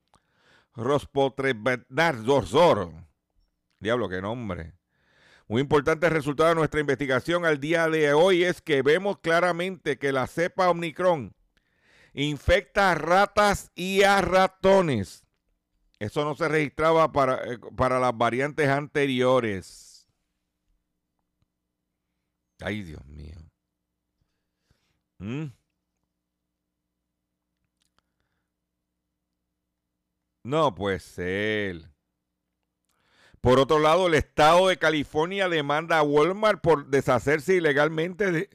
Rospotrebnadzor. 0.76 2.92
Diablo, 3.80 4.10
qué 4.10 4.22
nombre. 4.22 4.74
Un 5.48 5.62
importante 5.62 6.10
resultado 6.10 6.50
de 6.50 6.56
nuestra 6.56 6.82
investigación 6.82 7.46
al 7.46 7.62
día 7.62 7.88
de 7.88 8.12
hoy 8.12 8.44
es 8.44 8.62
que 8.62 8.82
vemos 8.82 9.20
claramente 9.20 9.98
que 9.98 10.12
la 10.12 10.28
cepa 10.28 10.70
Omicron 10.70 11.34
infecta 12.14 12.92
a 12.92 12.96
ratas 12.96 13.72
y 13.76 14.04
a 14.04 14.22
ratones. 14.22 15.26
Eso 16.00 16.24
no 16.24 16.36
se 16.36 16.48
registraba 16.48 17.12
para, 17.12 17.44
eh, 17.44 17.60
para 17.76 18.00
las 18.00 18.18
variantes 18.18 18.68
anteriores. 18.70 20.08
Ay, 22.62 22.84
Dios 22.84 23.06
mío. 23.06 23.38
¿Mm? 25.20 25.48
No 30.44 30.74
puede 30.74 31.00
ser. 31.00 31.90
Por 33.42 33.60
otro 33.60 33.80
lado, 33.80 34.08
el 34.08 34.16
estado 34.16 34.68
de 34.68 34.78
California 34.78 35.48
demanda 35.48 35.98
a 35.98 36.04
Walmart 36.04 36.62
por 36.62 36.88
deshacerse 36.88 37.56
ilegalmente 37.56 38.32
de, 38.32 38.50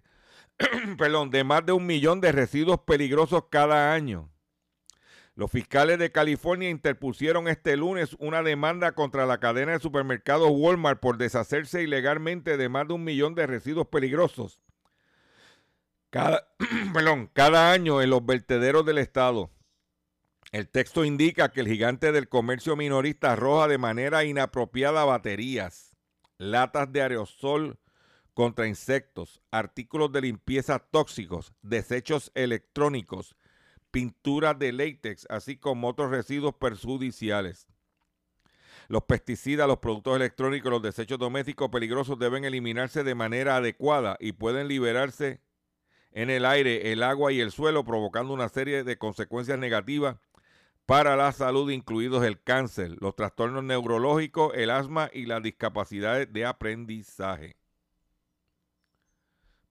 perdón, 0.98 1.30
de 1.30 1.44
más 1.44 1.64
de 1.66 1.72
un 1.72 1.86
millón 1.86 2.20
de 2.20 2.32
residuos 2.32 2.80
peligrosos 2.80 3.44
cada 3.50 3.92
año. 3.92 4.30
Los 5.36 5.50
fiscales 5.50 5.98
de 5.98 6.12
California 6.12 6.70
interpusieron 6.70 7.48
este 7.48 7.76
lunes 7.76 8.14
una 8.20 8.42
demanda 8.42 8.92
contra 8.92 9.26
la 9.26 9.40
cadena 9.40 9.72
de 9.72 9.80
supermercados 9.80 10.48
Walmart 10.52 11.00
por 11.00 11.18
deshacerse 11.18 11.82
ilegalmente 11.82 12.56
de 12.56 12.68
más 12.68 12.86
de 12.86 12.94
un 12.94 13.02
millón 13.02 13.34
de 13.34 13.46
residuos 13.46 13.88
peligrosos 13.88 14.64
cada, 16.14 16.46
cada 17.32 17.72
año 17.72 18.00
en 18.00 18.10
los 18.10 18.24
vertederos 18.24 18.86
del 18.86 18.98
estado. 18.98 19.50
El 20.52 20.68
texto 20.68 21.04
indica 21.04 21.48
que 21.48 21.60
el 21.60 21.66
gigante 21.66 22.12
del 22.12 22.28
comercio 22.28 22.76
minorista 22.76 23.32
arroja 23.32 23.66
de 23.66 23.78
manera 23.78 24.22
inapropiada 24.22 25.04
baterías, 25.04 25.96
latas 26.38 26.92
de 26.92 27.02
aerosol 27.02 27.80
contra 28.34 28.66
insectos, 28.66 29.40
artículos 29.50 30.12
de 30.12 30.22
limpieza 30.22 30.80
tóxicos, 30.80 31.54
desechos 31.62 32.32
electrónicos, 32.34 33.36
pinturas 33.90 34.58
de 34.58 34.72
látex, 34.72 35.26
así 35.30 35.56
como 35.56 35.88
otros 35.88 36.10
residuos 36.10 36.54
perjudiciales. 36.56 37.68
Los 38.88 39.04
pesticidas, 39.04 39.68
los 39.68 39.78
productos 39.78 40.16
electrónicos, 40.16 40.70
los 40.70 40.82
desechos 40.82 41.18
domésticos 41.18 41.70
peligrosos 41.70 42.18
deben 42.18 42.44
eliminarse 42.44 43.04
de 43.04 43.14
manera 43.14 43.56
adecuada 43.56 44.16
y 44.20 44.32
pueden 44.32 44.68
liberarse 44.68 45.40
en 46.10 46.28
el 46.28 46.44
aire, 46.44 46.92
el 46.92 47.02
agua 47.02 47.32
y 47.32 47.40
el 47.40 47.50
suelo, 47.50 47.84
provocando 47.84 48.34
una 48.34 48.48
serie 48.48 48.84
de 48.84 48.98
consecuencias 48.98 49.58
negativas 49.58 50.16
para 50.86 51.16
la 51.16 51.32
salud, 51.32 51.70
incluidos 51.70 52.24
el 52.24 52.42
cáncer, 52.42 52.96
los 53.00 53.16
trastornos 53.16 53.64
neurológicos, 53.64 54.52
el 54.54 54.70
asma 54.70 55.08
y 55.12 55.26
las 55.26 55.42
discapacidades 55.42 56.32
de 56.32 56.44
aprendizaje. 56.44 57.56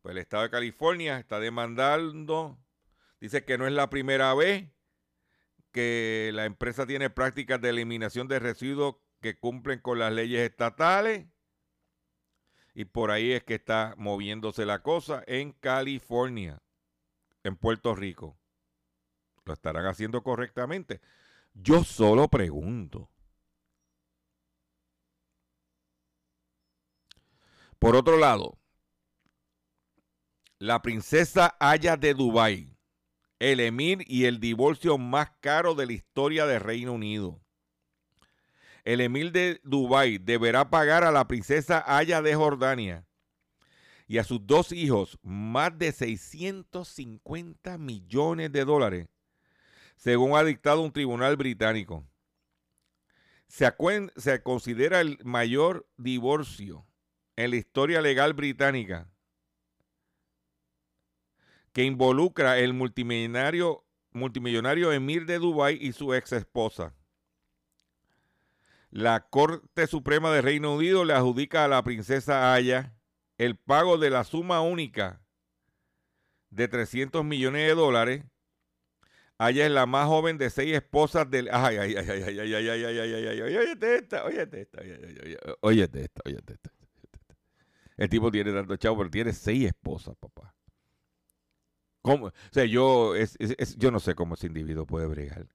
Pues 0.04 0.14
el 0.14 0.20
Estado 0.20 0.44
de 0.44 0.52
California 0.52 1.18
está 1.18 1.40
demandando 1.40 2.64
Dice 3.24 3.46
que 3.46 3.58
no 3.58 3.66
es 3.66 3.72
la 3.72 3.90
primera 3.90 4.34
vez 4.34 4.70
que 5.72 6.32
la 6.34 6.44
empresa 6.44 6.86
tiene 6.86 7.10
prácticas 7.10 7.62
de 7.62 7.70
eliminación 7.70 8.28
de 8.28 8.38
residuos 8.38 8.98
que 9.22 9.40
cumplen 9.40 9.80
con 9.80 9.98
las 9.98 10.12
leyes 10.12 10.42
estatales. 10.42 11.26
Y 12.74 12.84
por 12.84 13.12
ahí 13.12 13.32
es 13.32 13.42
que 13.46 13.56
está 13.56 13.96
moviéndose 13.98 14.66
la 14.66 14.84
cosa 14.84 15.24
en 15.26 15.54
California, 15.54 16.62
en 17.44 17.56
Puerto 17.56 17.96
Rico. 17.96 18.38
¿Lo 19.46 19.54
estarán 19.54 19.86
haciendo 19.86 20.22
correctamente? 20.22 21.00
Yo 21.54 21.86
solo 21.86 22.28
pregunto. 22.28 23.10
Por 27.80 27.96
otro 27.96 28.18
lado, 28.18 28.60
la 30.64 30.82
princesa 30.82 31.58
Aya 31.60 31.98
de 31.98 32.14
Dubái 32.14 32.74
el 33.38 33.60
emir 33.60 34.06
y 34.08 34.24
el 34.24 34.40
divorcio 34.40 34.98
más 34.98 35.30
caro 35.42 35.76
de 35.76 35.86
la 35.86 35.92
historia 35.92 36.46
del 36.46 36.62
Reino 36.62 36.94
Unido. 36.94 37.42
El 38.86 39.02
emir 39.02 39.34
de 39.34 39.60
Dubái 39.66 40.20
deberá 40.20 40.70
pagar 40.70 41.04
a 41.04 41.12
la 41.12 41.28
princesa 41.28 41.84
Aya 41.86 42.22
de 42.22 42.34
Jordania 42.34 43.06
y 44.08 44.20
a 44.20 44.24
sus 44.24 44.48
dos 44.48 44.72
hijos 44.72 45.20
más 45.22 45.78
de 45.78 45.92
650 45.92 47.78
millones 47.78 48.50
de 48.54 48.64
dólares, 48.64 49.10
según 49.98 50.38
ha 50.38 50.46
dictado 50.46 50.80
un 50.80 50.94
tribunal 50.94 51.36
británico. 51.36 52.08
Se, 53.48 53.70
se 54.16 54.42
considera 54.42 55.02
el 55.02 55.20
mayor 55.26 55.86
divorcio 55.98 56.88
en 57.36 57.50
la 57.50 57.58
historia 57.58 58.02
legal 58.02 58.34
británica 58.34 59.13
que 61.74 61.84
involucra 61.84 62.60
el 62.60 62.74
multimillonario, 62.74 63.84
multimillonario 64.12 64.94
emir 64.94 65.26
de 65.26 65.40
Dubái 65.40 65.78
y 65.82 65.92
su 65.92 66.14
ex 66.14 66.32
esposa. 66.32 66.94
La 68.92 69.28
Corte 69.28 69.88
Suprema 69.88 70.32
de 70.32 70.44
Reino 70.44 70.76
Unido 70.76 71.04
le 71.04 71.14
adjudica 71.14 71.66
a 71.66 71.68
la 71.68 71.84
princesa 71.84 72.54
Aya 72.54 72.96
el 73.40 73.58
pago 73.58 73.98
de 73.98 74.12
la 74.12 74.24
suma 74.24 74.62
única 74.62 75.24
de 76.52 76.68
300 76.68 77.26
millones 77.26 77.68
de 77.68 77.74
dólares. 77.74 78.24
Aya 79.40 79.66
es 79.66 79.72
la 79.72 79.88
más 79.88 80.06
joven 80.08 80.38
de 80.38 80.52
seis 80.52 80.76
esposas 80.76 81.30
del. 81.30 81.50
Ay, 81.52 81.78
ay, 81.78 81.96
ay, 81.96 82.08
ay, 82.08 82.24
ay, 82.24 82.40
ay, 82.40 82.54
ay, 82.54 82.70
ay, 82.70 82.86
ay, 82.86 83.00
ay, 83.00 83.28
ay, 83.28 83.42
ay, 83.42 83.58
óyete 83.58 83.96
esta, 83.96 84.24
óyete 84.26 84.62
esta, 84.62 84.80
óyete 85.62 86.02
esta, 86.04 86.22
óyete 86.24 86.54
esta. 86.54 86.70
El 87.98 88.10
tipo 88.10 88.30
tiene 88.32 88.54
tanto 88.54 88.76
chavo, 88.76 88.98
pero 88.98 89.10
tiene 89.10 89.34
seis 89.34 89.66
esposas, 89.66 90.16
papá. 90.18 90.54
¿Cómo? 92.04 92.28
O 92.28 92.34
sea, 92.52 92.66
yo, 92.66 93.16
es, 93.16 93.38
yo 93.78 93.90
no 93.90 94.00
sé 94.00 94.14
cómo 94.14 94.36
ese 94.36 94.48
individuo 94.48 94.86
puede 94.86 95.08
bregar. 95.08 95.48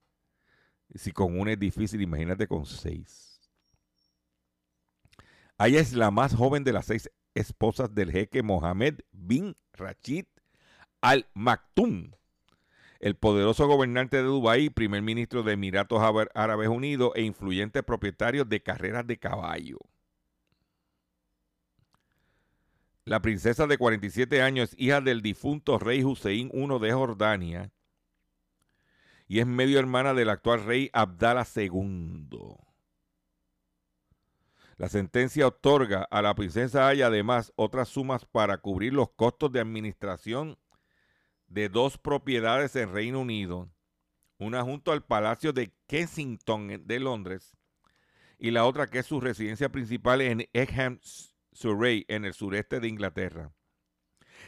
Si 0.95 1.13
con 1.13 1.39
una 1.39 1.53
es 1.53 1.59
difícil, 1.59 2.01
imagínate 2.01 2.49
con 2.49 2.65
seis. 2.65 3.39
Ella 5.59 5.79
es 5.81 5.93
la 5.93 6.11
más 6.11 6.35
joven 6.35 6.65
de 6.65 6.73
las 6.73 6.87
seis 6.87 7.11
esposas 7.35 7.95
del 7.95 8.11
jeque 8.11 8.43
Mohammed 8.43 9.01
bin 9.13 9.57
Rashid 9.75 10.25
Al 11.03 11.27
Maktoum, 11.35 12.13
el 12.99 13.15
poderoso 13.15 13.67
gobernante 13.67 14.17
de 14.17 14.23
Dubái, 14.23 14.71
primer 14.71 15.03
ministro 15.03 15.43
de 15.43 15.53
Emiratos 15.53 16.01
Árabes 16.35 16.69
Unidos 16.69 17.13
e 17.15 17.23
influyente 17.23 17.83
propietario 17.83 18.47
de 18.47 18.63
carreras 18.63 19.07
de 19.07 19.19
caballo. 19.19 19.79
La 23.09 23.23
princesa 23.23 23.67
de 23.67 23.79
47 23.79 24.43
años 24.43 24.75
es 24.75 24.79
hija 24.79 25.01
del 25.01 25.23
difunto 25.23 25.79
rey 25.79 26.05
Hussein 26.05 26.51
I 26.53 26.79
de 26.79 26.93
Jordania 26.93 27.73
y 29.27 29.39
es 29.39 29.47
medio 29.47 29.79
hermana 29.79 30.13
del 30.13 30.29
actual 30.29 30.63
rey 30.63 30.91
Abdallah 30.93 31.47
II. 31.57 32.29
La 34.77 34.91
sentencia 34.91 35.47
otorga 35.47 36.03
a 36.11 36.21
la 36.21 36.35
princesa 36.35 36.87
Aya 36.87 37.07
además 37.07 37.51
otras 37.57 37.89
sumas 37.89 38.27
para 38.27 38.59
cubrir 38.59 38.93
los 38.93 39.09
costos 39.09 39.51
de 39.53 39.61
administración 39.61 40.59
de 41.47 41.71
dos 41.71 41.97
propiedades 41.97 42.77
en 42.77 42.93
Reino 42.93 43.21
Unido, 43.21 43.71
una 44.37 44.63
junto 44.65 44.93
al 44.93 45.03
Palacio 45.03 45.55
de 45.55 45.73
Kensington 45.87 46.87
de 46.87 47.01
Londres 47.01 47.57
y 48.39 48.51
la 48.51 48.67
otra 48.67 48.87
que 48.87 48.99
es 48.99 49.07
su 49.07 49.19
residencia 49.19 49.71
principal 49.71 50.21
en 50.21 50.47
Egham 50.53 51.01
Surrey, 51.59 52.05
en 52.07 52.25
el 52.25 52.35
sureste 52.35 52.79
de 52.79 52.87
Inglaterra. 52.87 53.53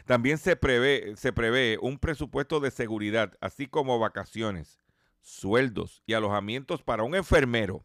También 0.07 0.39
se 0.39 0.55
prevé, 0.55 1.79
un 1.81 1.99
presupuesto 1.99 2.61
de 2.61 2.71
seguridad, 2.71 3.37
así 3.41 3.67
como 3.67 3.99
vacaciones, 3.99 4.79
sueldos 5.21 6.03
y 6.07 6.15
alojamientos 6.15 6.85
para 6.85 7.03
un 7.03 7.17
enfermero 7.17 7.85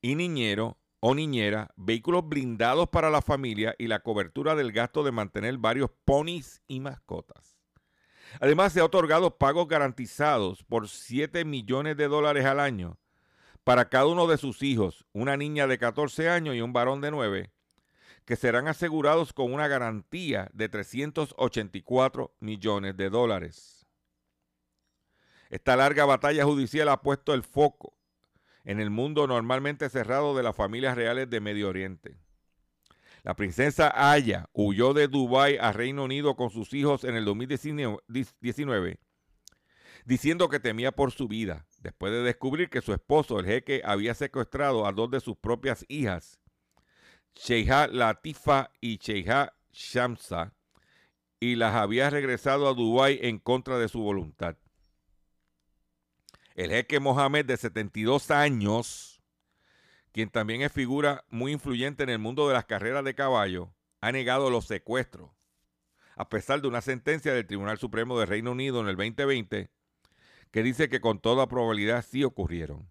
y 0.00 0.14
niñero 0.14 0.78
o 1.00 1.14
niñera, 1.14 1.72
vehículos 1.76 2.28
blindados 2.28 2.88
para 2.90 3.10
la 3.10 3.20
familia 3.20 3.74
y 3.76 3.88
la 3.88 4.00
cobertura 4.00 4.54
del 4.54 4.70
gasto 4.70 5.02
de 5.02 5.12
mantener 5.12 5.58
varios 5.58 5.90
ponis 6.04 6.62
y 6.68 6.78
mascotas. 6.78 7.58
Además, 8.40 8.72
se 8.72 8.80
ha 8.80 8.84
otorgado 8.84 9.36
pagos 9.36 9.66
garantizados 9.66 10.62
por 10.62 10.88
7 10.88 11.44
millones 11.44 11.96
de 11.96 12.06
dólares 12.06 12.44
al 12.44 12.60
año 12.60 12.98
para 13.64 13.88
cada 13.88 14.06
uno 14.06 14.26
de 14.26 14.38
sus 14.38 14.62
hijos, 14.62 15.06
una 15.12 15.36
niña 15.36 15.66
de 15.66 15.78
14 15.78 16.28
años 16.28 16.54
y 16.54 16.60
un 16.60 16.72
varón 16.72 17.00
de 17.00 17.10
9, 17.10 17.53
que 18.24 18.36
serán 18.36 18.68
asegurados 18.68 19.32
con 19.32 19.52
una 19.52 19.68
garantía 19.68 20.48
de 20.52 20.68
384 20.68 22.34
millones 22.40 22.96
de 22.96 23.10
dólares. 23.10 23.86
Esta 25.50 25.76
larga 25.76 26.04
batalla 26.04 26.44
judicial 26.44 26.88
ha 26.88 27.02
puesto 27.02 27.34
el 27.34 27.42
foco 27.42 27.96
en 28.64 28.80
el 28.80 28.90
mundo 28.90 29.26
normalmente 29.26 29.90
cerrado 29.90 30.34
de 30.34 30.42
las 30.42 30.56
familias 30.56 30.96
reales 30.96 31.28
de 31.28 31.40
Medio 31.40 31.68
Oriente. 31.68 32.16
La 33.22 33.36
princesa 33.36 33.92
Aya 33.94 34.48
huyó 34.52 34.94
de 34.94 35.08
Dubái 35.08 35.56
a 35.58 35.72
Reino 35.72 36.04
Unido 36.04 36.34
con 36.34 36.50
sus 36.50 36.72
hijos 36.72 37.04
en 37.04 37.14
el 37.14 37.24
2019, 37.24 38.98
diciendo 40.04 40.48
que 40.48 40.60
temía 40.60 40.92
por 40.92 41.12
su 41.12 41.28
vida, 41.28 41.66
después 41.80 42.12
de 42.12 42.22
descubrir 42.22 42.68
que 42.68 42.82
su 42.82 42.92
esposo, 42.92 43.38
el 43.38 43.46
jeque, 43.46 43.82
había 43.84 44.14
secuestrado 44.14 44.86
a 44.86 44.92
dos 44.92 45.10
de 45.10 45.20
sus 45.20 45.36
propias 45.36 45.84
hijas 45.88 46.40
Sheikha 47.34 47.88
Latifa 47.88 48.70
y 48.80 48.98
Sheikha 48.98 49.54
Shamsa 49.72 50.54
y 51.40 51.56
las 51.56 51.74
había 51.74 52.10
regresado 52.10 52.68
a 52.68 52.74
Dubái 52.74 53.18
en 53.22 53.38
contra 53.38 53.78
de 53.78 53.88
su 53.88 54.00
voluntad. 54.00 54.56
El 56.54 56.70
jeque 56.70 57.00
Mohamed 57.00 57.44
de 57.44 57.56
72 57.56 58.30
años, 58.30 59.20
quien 60.12 60.30
también 60.30 60.62
es 60.62 60.72
figura 60.72 61.24
muy 61.28 61.52
influyente 61.52 62.04
en 62.04 62.10
el 62.10 62.18
mundo 62.18 62.46
de 62.46 62.54
las 62.54 62.64
carreras 62.64 63.04
de 63.04 63.14
caballo, 63.14 63.74
ha 64.00 64.12
negado 64.12 64.50
los 64.50 64.66
secuestros, 64.66 65.30
a 66.14 66.28
pesar 66.28 66.62
de 66.62 66.68
una 66.68 66.80
sentencia 66.80 67.34
del 67.34 67.46
Tribunal 67.46 67.78
Supremo 67.78 68.18
de 68.18 68.26
Reino 68.26 68.52
Unido 68.52 68.80
en 68.80 68.88
el 68.88 68.96
2020 68.96 69.70
que 70.54 70.62
dice 70.62 70.88
que 70.88 71.00
con 71.00 71.18
toda 71.18 71.48
probabilidad 71.48 72.04
sí 72.08 72.22
ocurrieron. 72.22 72.88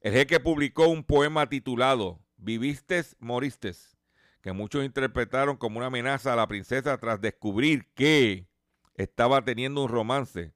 El 0.00 0.14
jeque 0.14 0.40
publicó 0.40 0.88
un 0.88 1.04
poema 1.04 1.46
titulado 1.46 2.20
Vivistes, 2.38 3.16
moristes, 3.20 3.98
que 4.40 4.52
muchos 4.52 4.82
interpretaron 4.82 5.58
como 5.58 5.76
una 5.76 5.88
amenaza 5.88 6.32
a 6.32 6.36
la 6.36 6.48
princesa 6.48 6.96
tras 6.96 7.20
descubrir 7.20 7.86
que 7.92 8.48
estaba 8.94 9.44
teniendo 9.44 9.84
un 9.84 9.90
romance 9.90 10.54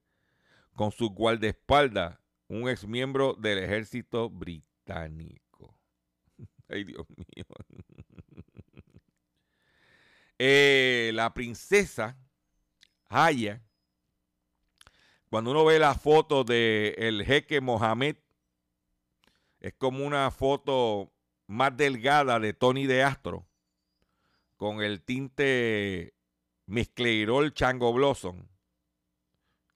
con 0.73 0.93
su 0.93 1.11
guardaespaldas, 1.11 2.19
un 2.49 2.71
exmiembro 2.71 3.35
del 3.35 3.59
ejército 3.59 4.31
británico. 4.31 5.79
Ay, 6.69 6.85
Dios 6.85 7.07
mío. 7.17 7.47
Eh, 10.37 11.13
la 11.15 11.33
princesa 11.33 12.19
Haya, 13.09 13.63
cuando 15.31 15.53
uno 15.53 15.65
ve 15.65 15.79
la 15.79 15.95
foto 15.95 16.43
del 16.43 16.93
el 16.99 17.25
jeque 17.25 17.61
Mohamed, 17.61 18.17
es 19.65 19.73
como 19.79 20.05
una 20.05 20.31
foto 20.31 21.11
más 21.47 21.75
delgada 21.75 22.39
de 22.39 22.53
Tony 22.53 22.85
de 22.87 23.03
Astro, 23.03 23.49
con 24.59 24.83
el 24.83 25.03
tinte 25.03 26.15
Miscleirol 26.67 27.55
Chango 27.55 27.91
Blossom, 27.95 28.47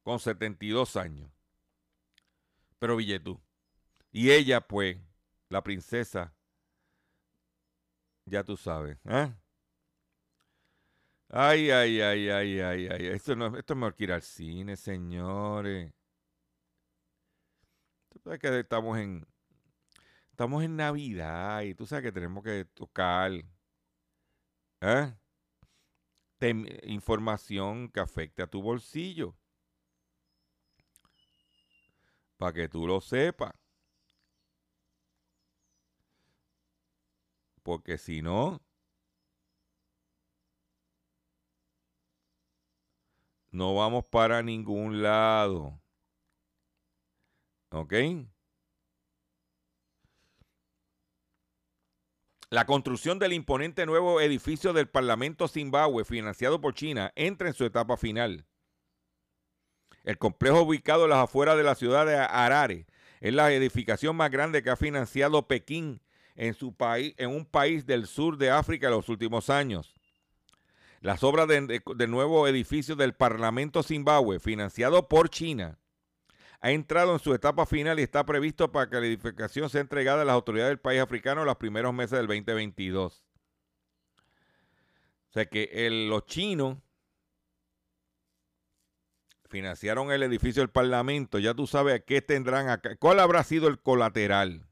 con 0.02 0.18
72 0.18 0.96
años. 0.96 1.30
Pero 2.78 2.96
Villetú. 2.96 3.40
Y 4.12 4.30
ella, 4.30 4.60
pues, 4.60 4.98
la 5.48 5.62
princesa, 5.62 6.34
ya 8.26 8.44
tú 8.44 8.58
sabes, 8.58 8.98
¿eh? 9.06 9.32
Ay, 11.30 11.70
ay, 11.70 12.02
ay, 12.02 12.28
ay, 12.28 12.60
ay, 12.60 12.88
ay. 12.88 13.06
Esto, 13.06 13.34
no, 13.34 13.56
esto 13.56 13.72
es 13.72 13.78
mejor 13.78 13.94
que 13.94 14.04
ir 14.04 14.12
al 14.12 14.20
cine, 14.20 14.76
señores. 14.76 15.94
Que 18.38 18.58
estamos 18.58 18.98
en, 18.98 19.26
estamos 20.38 20.62
en 20.62 20.76
Navidad 20.76 21.62
y 21.62 21.74
tú 21.74 21.84
sabes 21.84 22.04
que 22.04 22.12
tenemos 22.12 22.44
que 22.44 22.64
tocar 22.64 23.32
¿eh? 24.80 25.12
información 26.84 27.88
que 27.90 27.98
afecte 27.98 28.42
a 28.44 28.46
tu 28.46 28.62
bolsillo. 28.62 29.34
Para 32.36 32.52
que 32.52 32.68
tú 32.68 32.86
lo 32.86 33.00
sepas. 33.00 33.52
Porque 37.64 37.98
si 37.98 38.22
no, 38.22 38.62
no 43.50 43.74
vamos 43.74 44.04
para 44.04 44.40
ningún 44.44 45.02
lado. 45.02 45.80
¿Ok? 47.70 47.92
La 52.50 52.64
construcción 52.64 53.18
del 53.18 53.34
imponente 53.34 53.84
nuevo 53.84 54.22
edificio 54.22 54.72
del 54.72 54.88
Parlamento 54.88 55.48
Zimbabue, 55.48 56.06
financiado 56.06 56.62
por 56.62 56.72
China, 56.72 57.12
entra 57.14 57.48
en 57.48 57.54
su 57.54 57.66
etapa 57.66 57.98
final. 57.98 58.46
El 60.02 60.16
complejo 60.16 60.62
ubicado 60.62 61.04
en 61.04 61.10
las 61.10 61.24
afueras 61.24 61.58
de 61.58 61.62
la 61.62 61.74
ciudad 61.74 62.06
de 62.06 62.16
Harare 62.16 62.86
es 63.20 63.34
la 63.34 63.52
edificación 63.52 64.16
más 64.16 64.30
grande 64.30 64.62
que 64.62 64.70
ha 64.70 64.76
financiado 64.76 65.46
Pekín 65.46 66.00
en, 66.36 66.54
su 66.54 66.72
país, 66.72 67.14
en 67.18 67.28
un 67.28 67.44
país 67.44 67.84
del 67.84 68.06
sur 68.06 68.38
de 68.38 68.50
África 68.50 68.86
en 68.86 68.94
los 68.94 69.10
últimos 69.10 69.50
años. 69.50 69.92
Las 71.02 71.22
obras 71.22 71.48
del 71.48 72.10
nuevo 72.10 72.48
edificio 72.48 72.96
del 72.96 73.12
Parlamento 73.12 73.82
Zimbabue, 73.82 74.40
financiado 74.40 75.06
por 75.06 75.28
China, 75.28 75.78
ha 76.60 76.70
entrado 76.70 77.12
en 77.12 77.18
su 77.20 77.34
etapa 77.34 77.66
final 77.66 78.00
y 78.00 78.02
está 78.02 78.24
previsto 78.26 78.72
para 78.72 78.88
que 78.90 79.00
la 79.00 79.06
edificación 79.06 79.70
sea 79.70 79.80
entregada 79.80 80.22
a 80.22 80.24
las 80.24 80.34
autoridades 80.34 80.70
del 80.70 80.80
país 80.80 81.00
africano 81.00 81.42
en 81.42 81.46
los 81.46 81.56
primeros 81.56 81.94
meses 81.94 82.18
del 82.18 82.26
2022. 82.26 83.24
O 85.28 85.32
sea 85.32 85.46
que 85.46 85.88
los 86.08 86.26
chinos 86.26 86.78
financiaron 89.48 90.10
el 90.12 90.22
edificio 90.22 90.62
del 90.62 90.70
Parlamento, 90.70 91.38
ya 91.38 91.54
tú 91.54 91.66
sabes 91.66 91.94
a 91.94 92.00
qué 92.00 92.22
tendrán 92.22 92.68
acá. 92.68 92.96
¿Cuál 92.96 93.20
habrá 93.20 93.44
sido 93.44 93.68
el 93.68 93.80
colateral? 93.80 94.68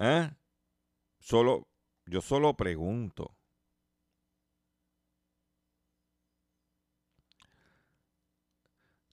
¿Eh? 0.00 0.30
Solo, 1.18 1.68
yo 2.06 2.20
solo 2.20 2.56
pregunto. 2.56 3.37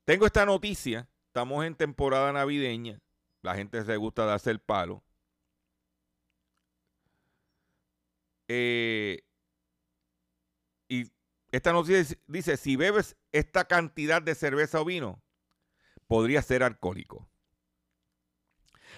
Tengo 0.05 0.27
esta 0.27 0.45
noticia. 0.45 1.09
Estamos 1.27 1.65
en 1.65 1.75
temporada 1.75 2.31
navideña. 2.31 3.01
La 3.41 3.55
gente 3.55 3.83
se 3.83 3.97
gusta 3.97 4.25
darse 4.25 4.51
el 4.51 4.59
palo. 4.59 5.03
Eh, 8.47 9.23
y 10.87 11.11
esta 11.51 11.73
noticia 11.73 12.17
dice, 12.27 12.57
si 12.57 12.75
bebes 12.75 13.17
esta 13.31 13.65
cantidad 13.65 14.21
de 14.21 14.35
cerveza 14.35 14.79
o 14.79 14.85
vino, 14.85 15.21
podría 16.07 16.41
ser 16.43 16.63
alcohólico. 16.63 17.27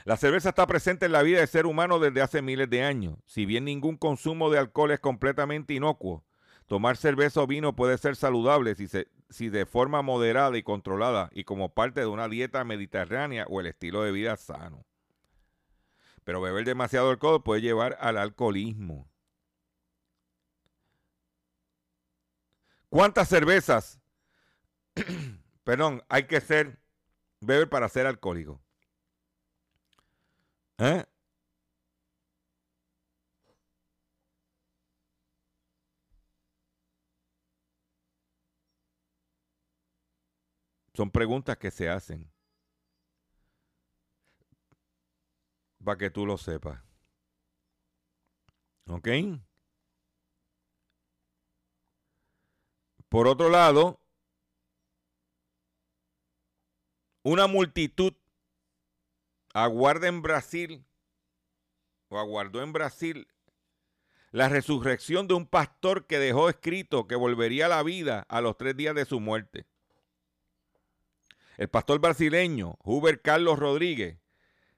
La 0.04 0.18
cerveza 0.18 0.50
está 0.50 0.68
presente 0.68 1.06
en 1.06 1.14
la 1.14 1.24
vida 1.24 1.40
del 1.40 1.48
ser 1.48 1.66
humano 1.66 2.00
desde 2.00 2.22
hace 2.22 2.42
miles 2.42 2.70
de 2.70 2.84
años. 2.84 3.18
Si 3.26 3.46
bien 3.46 3.66
ningún 3.66 3.98
consumo 3.98 4.50
de 4.50 4.60
alcohol 4.60 4.92
es 4.92 5.00
completamente 5.00 5.74
inocuo, 5.74 6.26
tomar 6.68 6.98
cerveza 6.98 7.42
o 7.42 7.48
vino 7.48 7.76
puede 7.76 7.98
ser 7.98 8.16
saludable 8.16 8.76
si, 8.76 8.88
si 9.30 9.50
de 9.50 9.66
forma 9.66 10.02
moderada 10.02 10.58
y 10.58 10.64
controlada 10.64 11.30
y 11.34 11.44
como 11.44 11.74
parte 11.74 12.02
de 12.02 12.08
una 12.08 12.28
dieta 12.28 12.64
mediterránea 12.64 13.46
o 13.50 13.60
el 13.60 13.68
estilo 13.68 14.04
de 14.04 14.12
vida 14.12 14.38
sano. 14.38 14.86
Pero 16.24 16.42
beber 16.42 16.66
demasiado 16.66 17.10
alcohol 17.10 17.44
puede 17.44 17.62
llevar 17.62 17.98
al 18.00 18.18
alcoholismo. 18.18 19.10
¿Cuántas 22.90 23.28
cervezas, 23.28 24.00
perdón, 25.64 26.04
hay 26.10 26.24
que 26.24 26.42
ser 26.42 26.80
beber 27.42 27.70
para 27.70 27.90
ser 27.90 28.08
alcohólico? 28.08 28.62
¿Eh? 30.78 31.06
Son 40.98 41.12
preguntas 41.12 41.56
que 41.58 41.70
se 41.70 41.88
hacen. 41.90 42.28
Para 45.86 45.96
que 45.96 46.10
tú 46.10 46.26
lo 46.26 46.40
sepas. 46.40 46.82
¿Ok? 48.90 49.08
Por 53.10 53.28
otro 53.28 53.50
lado, 53.50 54.02
una 57.22 57.46
multitud 57.46 58.14
aguarda 59.54 60.08
en 60.08 60.24
Brasil 60.24 60.84
o 62.08 62.18
aguardó 62.18 62.64
en 62.64 62.74
Brasil 62.74 63.28
la 64.32 64.50
resurrección 64.50 65.28
de 65.28 65.36
un 65.36 65.46
pastor 65.46 66.08
que 66.08 66.18
dejó 66.18 66.50
escrito 66.50 67.06
que 67.06 67.16
volvería 67.16 67.68
a 67.68 67.70
la 67.70 67.84
vida 67.84 68.26
a 68.30 68.42
los 68.42 68.58
tres 68.58 68.76
días 68.76 68.96
de 68.96 69.06
su 69.06 69.20
muerte. 69.20 69.68
El 71.58 71.70
pastor 71.70 72.00
brasileño 72.00 72.78
Huber 72.84 73.22
Carlos 73.22 73.58
Rodríguez 73.58 74.20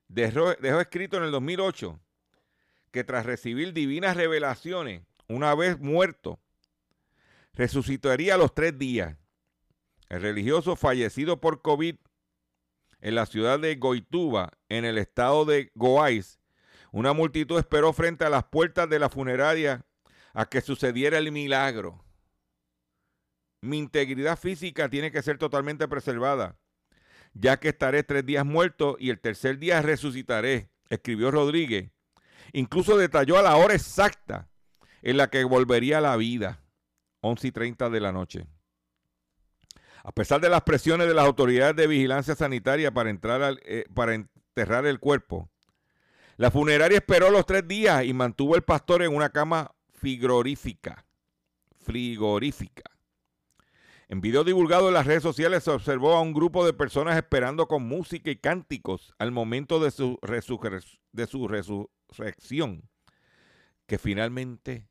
dejó, 0.08 0.52
escrito 0.52 1.18
en 1.18 1.24
el 1.24 1.32
2008 1.32 2.00
que 2.92 3.04
tras 3.04 3.26
recibir 3.26 3.74
divinas 3.74 4.16
revelaciones, 4.16 5.04
una 5.28 5.54
vez 5.54 5.78
muerto, 5.80 6.40
resucitaría 7.54 8.36
a 8.36 8.38
los 8.38 8.56
tres 8.56 8.78
días. 8.78 9.18
El 10.08 10.22
religioso 10.22 10.76
fallecido 10.76 11.40
por 11.40 11.62
COVID 11.62 11.98
en 13.02 13.16
la 13.16 13.26
ciudad 13.26 13.60
de 13.60 13.76
Goituba, 13.76 14.54
en 14.70 14.86
el 14.86 14.98
estado 14.98 15.46
de 15.46 15.72
Goiás, 15.76 16.40
una 16.92 17.14
multitud 17.14 17.60
esperó 17.60 17.94
frente 17.94 18.26
a 18.26 18.30
las 18.30 18.46
puertas 18.46 18.90
de 18.90 19.00
la 19.00 19.10
funeraria 19.10 19.86
a 20.34 20.46
que 20.46 20.62
sucediera 20.62 21.18
el 21.18 21.32
milagro. 21.32 22.04
Mi 23.62 23.78
integridad 23.78 24.40
física 24.40 24.90
tiene 24.90 25.12
que 25.12 25.22
ser 25.22 25.38
totalmente 25.38 25.88
preservada, 25.88 26.59
ya 27.40 27.58
que 27.58 27.70
estaré 27.70 28.04
tres 28.04 28.26
días 28.26 28.46
muerto 28.46 28.98
y 29.00 29.10
el 29.10 29.20
tercer 29.20 29.58
día 29.60 29.82
resucitaré, 29.82 30.70
escribió 30.90 31.32
Rodríguez. 31.32 31.92
Incluso 32.52 32.98
detalló 32.98 33.38
a 33.38 33.42
la 33.42 33.56
hora 33.56 33.76
exacta 33.76 34.50
en 35.02 35.18
la 35.18 35.30
que 35.30 35.44
volvería 35.44 36.00
a 36.00 36.02
la 36.02 36.18
vida, 36.18 36.62
11 37.22 37.48
y 37.48 37.52
30 37.52 37.90
de 37.90 38.00
la 38.00 38.12
noche. 38.12 38.48
A 40.04 40.12
pesar 40.12 40.42
de 40.42 40.50
las 40.50 40.64
presiones 40.64 41.08
de 41.08 41.14
las 41.14 41.26
autoridades 41.26 41.76
de 41.76 41.88
vigilancia 41.88 42.36
sanitaria 42.36 42.92
para, 42.92 43.10
entrar 43.10 43.58
eh, 43.64 43.86
para 43.94 44.16
enterrar 44.16 44.86
el 44.86 45.00
cuerpo, 45.00 45.50
la 46.38 46.52
funeraria 46.52 46.98
esperó 46.98 47.30
los 47.30 47.46
tres 47.46 47.68
días 47.68 48.04
y 48.06 48.14
mantuvo 48.14 48.56
al 48.56 48.64
pastor 48.64 49.04
en 49.04 49.14
una 49.14 49.30
cama 49.30 49.72
frigorífica. 49.94 51.06
Frigorífica. 51.82 52.84
En 54.12 54.22
video 54.22 54.44
divulgado 54.44 54.88
en 54.88 54.96
las 54.96 55.06
redes 55.06 55.22
sociales 55.22 55.64
se 55.64 55.70
observó 55.70 56.16
a 56.16 56.22
un 56.22 56.34
grupo 56.34 56.66
de 56.66 56.74
personas 56.74 57.16
esperando 57.16 57.68
con 57.68 57.88
música 57.88 58.32
y 58.32 58.38
cánticos 58.38 59.14
al 59.20 59.32
momento 59.32 59.80
de 59.80 59.92
su, 59.92 60.18
resurrección, 61.48 62.90
que 63.86 64.00
finalmente 64.00 64.88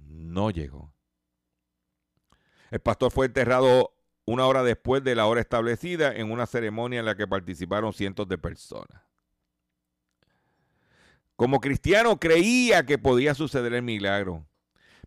no 0.00 0.50
llegó. 0.50 0.94
El 2.70 2.80
pastor 2.80 3.12
fue 3.12 3.26
enterrado 3.26 3.94
una 4.24 4.46
hora 4.46 4.62
después 4.62 5.04
de 5.04 5.14
la 5.14 5.26
hora 5.26 5.42
establecida 5.42 6.16
en 6.16 6.30
una 6.30 6.46
ceremonia 6.46 7.00
en 7.00 7.04
la 7.04 7.14
que 7.14 7.28
participaron 7.28 7.92
cientos 7.92 8.26
de 8.26 8.38
personas. 8.38 9.02
Como 11.36 11.60
cristiano 11.60 12.18
creía 12.18 12.86
que 12.86 12.96
podía 12.96 13.34
suceder 13.34 13.74
el 13.74 13.82
milagro. 13.82 14.46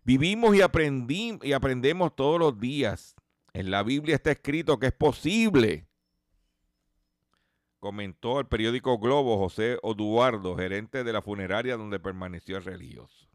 Vivimos 0.06 0.54
y, 0.54 0.60
aprendí, 0.62 1.36
y 1.42 1.52
aprendemos 1.52 2.14
todos 2.14 2.38
los 2.38 2.60
días. 2.60 3.16
En 3.52 3.72
la 3.72 3.82
Biblia 3.82 4.14
está 4.14 4.30
escrito 4.30 4.78
que 4.78 4.86
es 4.86 4.92
posible. 4.92 5.88
Comentó 7.80 8.38
el 8.38 8.46
periódico 8.46 9.00
Globo 9.00 9.36
José 9.36 9.80
Oduardo, 9.82 10.56
gerente 10.56 11.02
de 11.02 11.12
la 11.12 11.22
funeraria 11.22 11.76
donde 11.76 11.98
permaneció 11.98 12.56
el 12.56 12.62
religioso. 12.62 13.28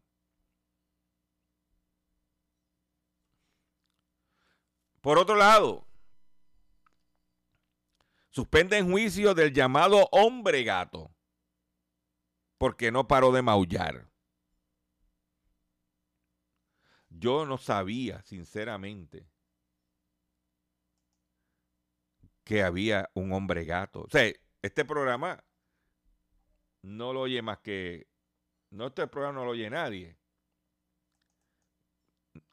Por 5.02 5.18
otro 5.18 5.36
lado, 5.36 5.86
suspenden 8.30 8.90
juicio 8.90 9.34
del 9.34 9.52
llamado 9.52 10.08
hombre 10.10 10.64
gato 10.64 11.14
porque 12.56 12.90
no 12.90 13.06
paró 13.06 13.30
de 13.30 13.42
maullar. 13.42 14.11
Yo 17.22 17.46
no 17.46 17.56
sabía, 17.56 18.20
sinceramente, 18.22 19.24
que 22.42 22.64
había 22.64 23.08
un 23.14 23.32
hombre 23.32 23.64
gato. 23.64 24.00
O 24.00 24.10
sea, 24.10 24.32
este 24.60 24.84
programa 24.84 25.44
no 26.82 27.12
lo 27.12 27.20
oye 27.20 27.40
más 27.40 27.60
que. 27.60 28.08
No, 28.70 28.88
este 28.88 29.06
programa 29.06 29.38
no 29.38 29.44
lo 29.44 29.52
oye 29.52 29.70
nadie. 29.70 30.18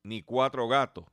Ni 0.04 0.22
cuatro 0.22 0.68
gatos. 0.68 1.06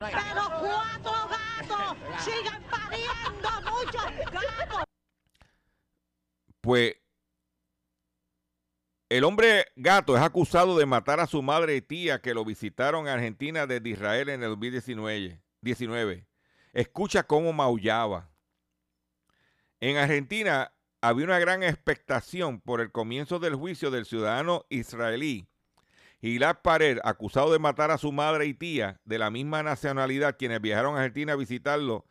Pero 0.00 0.18
cuatro 0.60 1.28
gatos 1.30 2.22
siguen 2.22 2.62
pariendo 2.64 3.48
muchos 3.70 4.32
gatos. 4.32 4.84
Pues 6.60 6.94
el 9.08 9.24
hombre 9.24 9.66
gato 9.76 10.16
es 10.16 10.22
acusado 10.22 10.78
de 10.78 10.86
matar 10.86 11.20
a 11.20 11.26
su 11.26 11.42
madre 11.42 11.76
y 11.76 11.80
tía 11.80 12.20
que 12.20 12.34
lo 12.34 12.44
visitaron 12.44 13.06
en 13.06 13.14
Argentina 13.14 13.66
desde 13.66 13.88
Israel 13.88 14.28
en 14.28 14.42
el 14.42 14.50
2019. 14.50 15.40
19. 15.60 16.26
Escucha 16.72 17.22
cómo 17.24 17.52
maullaba. 17.52 18.30
En 19.80 19.96
Argentina 19.96 20.72
había 21.00 21.24
una 21.24 21.38
gran 21.38 21.62
expectación 21.62 22.60
por 22.60 22.80
el 22.80 22.92
comienzo 22.92 23.38
del 23.38 23.54
juicio 23.54 23.90
del 23.90 24.04
ciudadano 24.04 24.66
israelí 24.68 25.48
Gilad 26.20 26.62
Pared, 26.62 26.98
acusado 27.04 27.52
de 27.52 27.60
matar 27.60 27.90
a 27.90 27.98
su 27.98 28.10
madre 28.10 28.46
y 28.46 28.54
tía 28.54 29.00
de 29.04 29.18
la 29.18 29.30
misma 29.30 29.62
nacionalidad, 29.62 30.36
quienes 30.36 30.60
viajaron 30.60 30.96
a 30.96 30.98
Argentina 30.98 31.34
a 31.34 31.36
visitarlo 31.36 32.06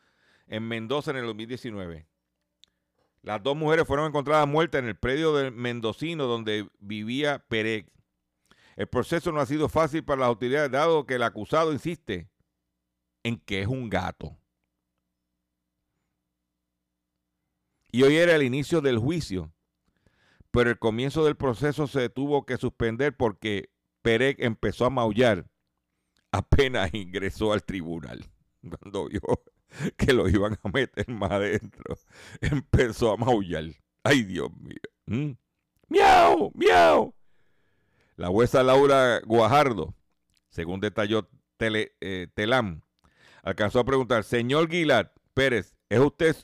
en 0.48 0.66
Mendoza 0.68 1.12
en 1.12 1.18
el 1.18 1.26
2019. 1.26 2.08
Las 3.28 3.44
dos 3.44 3.58
mujeres 3.58 3.86
fueron 3.86 4.08
encontradas 4.08 4.48
muertas 4.48 4.80
en 4.80 4.88
el 4.88 4.96
predio 4.96 5.36
del 5.36 5.52
Mendocino 5.52 6.28
donde 6.28 6.66
vivía 6.80 7.40
Pérez. 7.50 7.86
El 8.78 8.88
proceso 8.88 9.34
no 9.34 9.42
ha 9.42 9.46
sido 9.46 9.68
fácil 9.68 10.06
para 10.06 10.22
las 10.22 10.30
autoridades, 10.30 10.72
dado 10.72 11.06
que 11.06 11.16
el 11.16 11.24
acusado 11.24 11.74
insiste 11.74 12.30
en 13.24 13.36
que 13.36 13.64
es 13.64 13.68
un 13.68 13.90
gato. 13.90 14.38
Y 17.92 18.04
hoy 18.04 18.16
era 18.16 18.34
el 18.34 18.44
inicio 18.44 18.80
del 18.80 18.98
juicio, 18.98 19.52
pero 20.50 20.70
el 20.70 20.80
comienzo 20.80 21.26
del 21.26 21.36
proceso 21.36 21.86
se 21.86 22.08
tuvo 22.08 22.46
que 22.46 22.56
suspender 22.56 23.18
porque 23.18 23.74
Pérez 24.04 24.38
empezó 24.40 24.86
a 24.86 24.90
maullar 24.90 25.50
apenas 26.32 26.92
ingresó 26.94 27.52
al 27.52 27.66
tribunal. 27.66 28.24
Cuando 28.62 29.10
vio 29.10 29.20
que 29.98 30.14
lo 30.14 30.28
iban 30.30 30.58
a 30.64 30.70
meter 30.70 31.08
más 31.10 31.32
adentro, 31.32 31.98
empezó 32.42 33.12
a 33.12 33.18
maullar. 33.18 33.66
Ay, 34.04 34.24
Dios 34.24 34.50
mío. 34.58 34.78
¿Mm? 35.06 35.32
¡Miau! 35.90 36.52
¡Miau! 36.54 37.14
La 38.16 38.28
jueza 38.30 38.64
Laura 38.64 39.22
Guajardo, 39.26 39.94
según 40.50 40.80
detalló 40.80 41.30
eh, 41.60 42.28
Telam, 42.34 42.82
alcanzó 43.44 43.80
a 43.80 43.86
preguntar, 43.86 44.24
señor 44.24 44.68
Guilat 44.68 45.12
Pérez, 45.34 45.76
¿es 45.90 46.00
usted, 46.00 46.36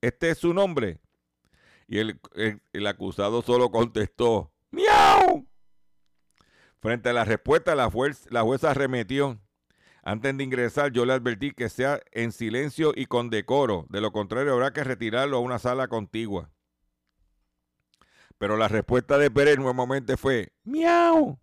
este 0.00 0.30
es 0.30 0.38
su 0.38 0.54
nombre? 0.54 1.00
Y 1.88 1.98
el, 1.98 2.20
el 2.72 2.86
acusado 2.86 3.42
solo 3.42 3.70
contestó, 3.70 4.52
¡Miau! 4.70 5.46
Frente 6.80 7.08
a 7.08 7.12
la 7.12 7.24
respuesta, 7.24 7.74
la, 7.74 7.90
la 8.30 8.42
jueza 8.42 8.70
arremetió. 8.70 9.40
Antes 10.08 10.34
de 10.38 10.42
ingresar, 10.42 10.90
yo 10.90 11.04
le 11.04 11.12
advertí 11.12 11.50
que 11.50 11.68
sea 11.68 12.00
en 12.12 12.32
silencio 12.32 12.94
y 12.96 13.04
con 13.04 13.28
decoro. 13.28 13.84
De 13.90 14.00
lo 14.00 14.10
contrario, 14.10 14.54
habrá 14.54 14.72
que 14.72 14.82
retirarlo 14.82 15.36
a 15.36 15.40
una 15.40 15.58
sala 15.58 15.88
contigua. 15.88 16.50
Pero 18.38 18.56
la 18.56 18.68
respuesta 18.68 19.18
de 19.18 19.30
Pérez 19.30 19.58
nuevamente 19.58 20.16
fue, 20.16 20.54
¡miau! 20.64 21.38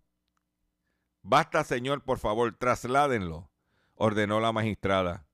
Basta, 1.22 1.64
señor, 1.64 2.04
por 2.04 2.18
favor, 2.18 2.56
trasládenlo, 2.58 3.52
ordenó 3.94 4.40
la 4.40 4.52
magistrada. 4.52 5.28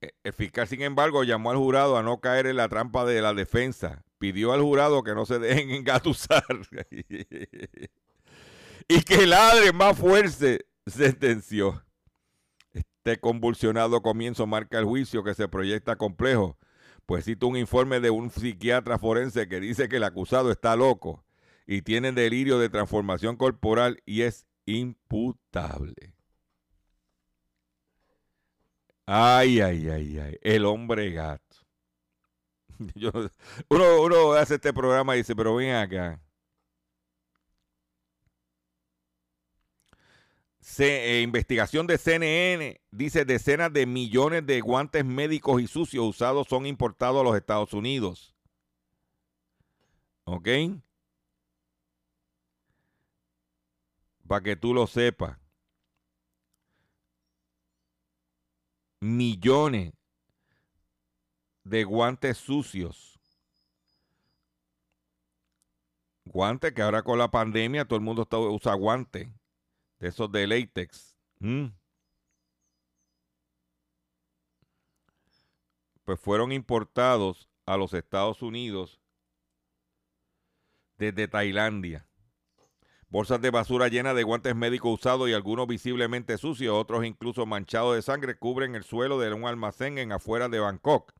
E, 0.00 0.12
el 0.22 0.32
fiscal, 0.32 0.68
sin 0.68 0.82
embargo, 0.82 1.24
llamó 1.24 1.50
al 1.50 1.56
jurado 1.56 1.96
a 1.96 2.04
no 2.04 2.20
caer 2.20 2.46
en 2.46 2.58
la 2.58 2.68
trampa 2.68 3.04
de 3.04 3.22
la 3.22 3.34
defensa. 3.34 4.04
Pidió 4.18 4.52
al 4.52 4.62
jurado 4.62 5.02
que 5.02 5.16
no 5.16 5.26
se 5.26 5.40
dejen 5.40 5.70
engatusar. 5.74 6.44
y 8.86 9.02
que 9.02 9.26
ladre 9.26 9.72
más 9.72 9.98
fuerte, 9.98 10.69
sentenció. 10.94 11.84
Este 12.72 13.18
convulsionado 13.20 14.02
comienzo 14.02 14.46
marca 14.46 14.78
el 14.78 14.84
juicio 14.84 15.24
que 15.24 15.34
se 15.34 15.48
proyecta 15.48 15.96
complejo, 15.96 16.58
pues 17.06 17.24
cita 17.24 17.46
un 17.46 17.56
informe 17.56 18.00
de 18.00 18.10
un 18.10 18.30
psiquiatra 18.30 18.98
forense 18.98 19.48
que 19.48 19.60
dice 19.60 19.88
que 19.88 19.96
el 19.96 20.04
acusado 20.04 20.50
está 20.52 20.76
loco 20.76 21.24
y 21.66 21.82
tiene 21.82 22.12
delirio 22.12 22.58
de 22.58 22.68
transformación 22.68 23.36
corporal 23.36 24.02
y 24.04 24.22
es 24.22 24.46
imputable. 24.66 26.14
Ay, 29.06 29.60
ay, 29.60 29.88
ay, 29.88 30.18
ay, 30.18 30.38
el 30.42 30.64
hombre 30.64 31.10
gato. 31.10 31.56
uno, 33.68 34.02
uno 34.02 34.32
hace 34.32 34.54
este 34.54 34.72
programa 34.72 35.14
y 35.14 35.18
dice, 35.18 35.34
pero 35.34 35.56
ven 35.56 35.74
acá. 35.74 36.20
Eh, 40.78 41.22
investigación 41.22 41.86
de 41.86 41.98
CNN 41.98 42.80
dice 42.90 43.24
decenas 43.24 43.72
de 43.72 43.86
millones 43.86 44.46
de 44.46 44.60
guantes 44.60 45.04
médicos 45.04 45.60
y 45.60 45.66
sucios 45.66 46.04
usados 46.06 46.46
son 46.48 46.64
importados 46.66 47.20
a 47.20 47.24
los 47.24 47.36
Estados 47.36 47.72
Unidos. 47.72 48.34
¿Ok? 50.24 50.48
Para 54.28 54.42
que 54.42 54.56
tú 54.56 54.72
lo 54.72 54.86
sepas. 54.86 55.38
Millones 59.00 59.92
de 61.64 61.84
guantes 61.84 62.36
sucios. 62.36 63.18
Guantes 66.24 66.72
que 66.72 66.82
ahora 66.82 67.02
con 67.02 67.18
la 67.18 67.30
pandemia 67.30 67.86
todo 67.86 67.96
el 67.98 68.04
mundo 68.04 68.22
está, 68.22 68.38
usa 68.38 68.74
guantes 68.74 69.28
de 70.00 70.08
esos 70.08 70.32
de 70.32 70.46
latex. 70.46 71.14
Mm. 71.38 71.66
Pues 76.04 76.18
fueron 76.18 76.50
importados 76.50 77.48
a 77.66 77.76
los 77.76 77.94
Estados 77.94 78.42
Unidos 78.42 79.00
desde 80.98 81.28
Tailandia. 81.28 82.06
Bolsas 83.08 83.40
de 83.40 83.50
basura 83.50 83.88
llenas 83.88 84.14
de 84.14 84.22
guantes 84.22 84.54
médicos 84.54 84.94
usados 84.94 85.28
y 85.28 85.32
algunos 85.32 85.66
visiblemente 85.66 86.38
sucios, 86.38 86.74
otros 86.74 87.04
incluso 87.04 87.44
manchados 87.44 87.96
de 87.96 88.02
sangre, 88.02 88.36
cubren 88.36 88.74
el 88.74 88.84
suelo 88.84 89.18
de 89.18 89.32
un 89.32 89.46
almacén 89.46 89.98
en 89.98 90.12
afuera 90.12 90.48
de 90.48 90.60
Bangkok. 90.60 91.12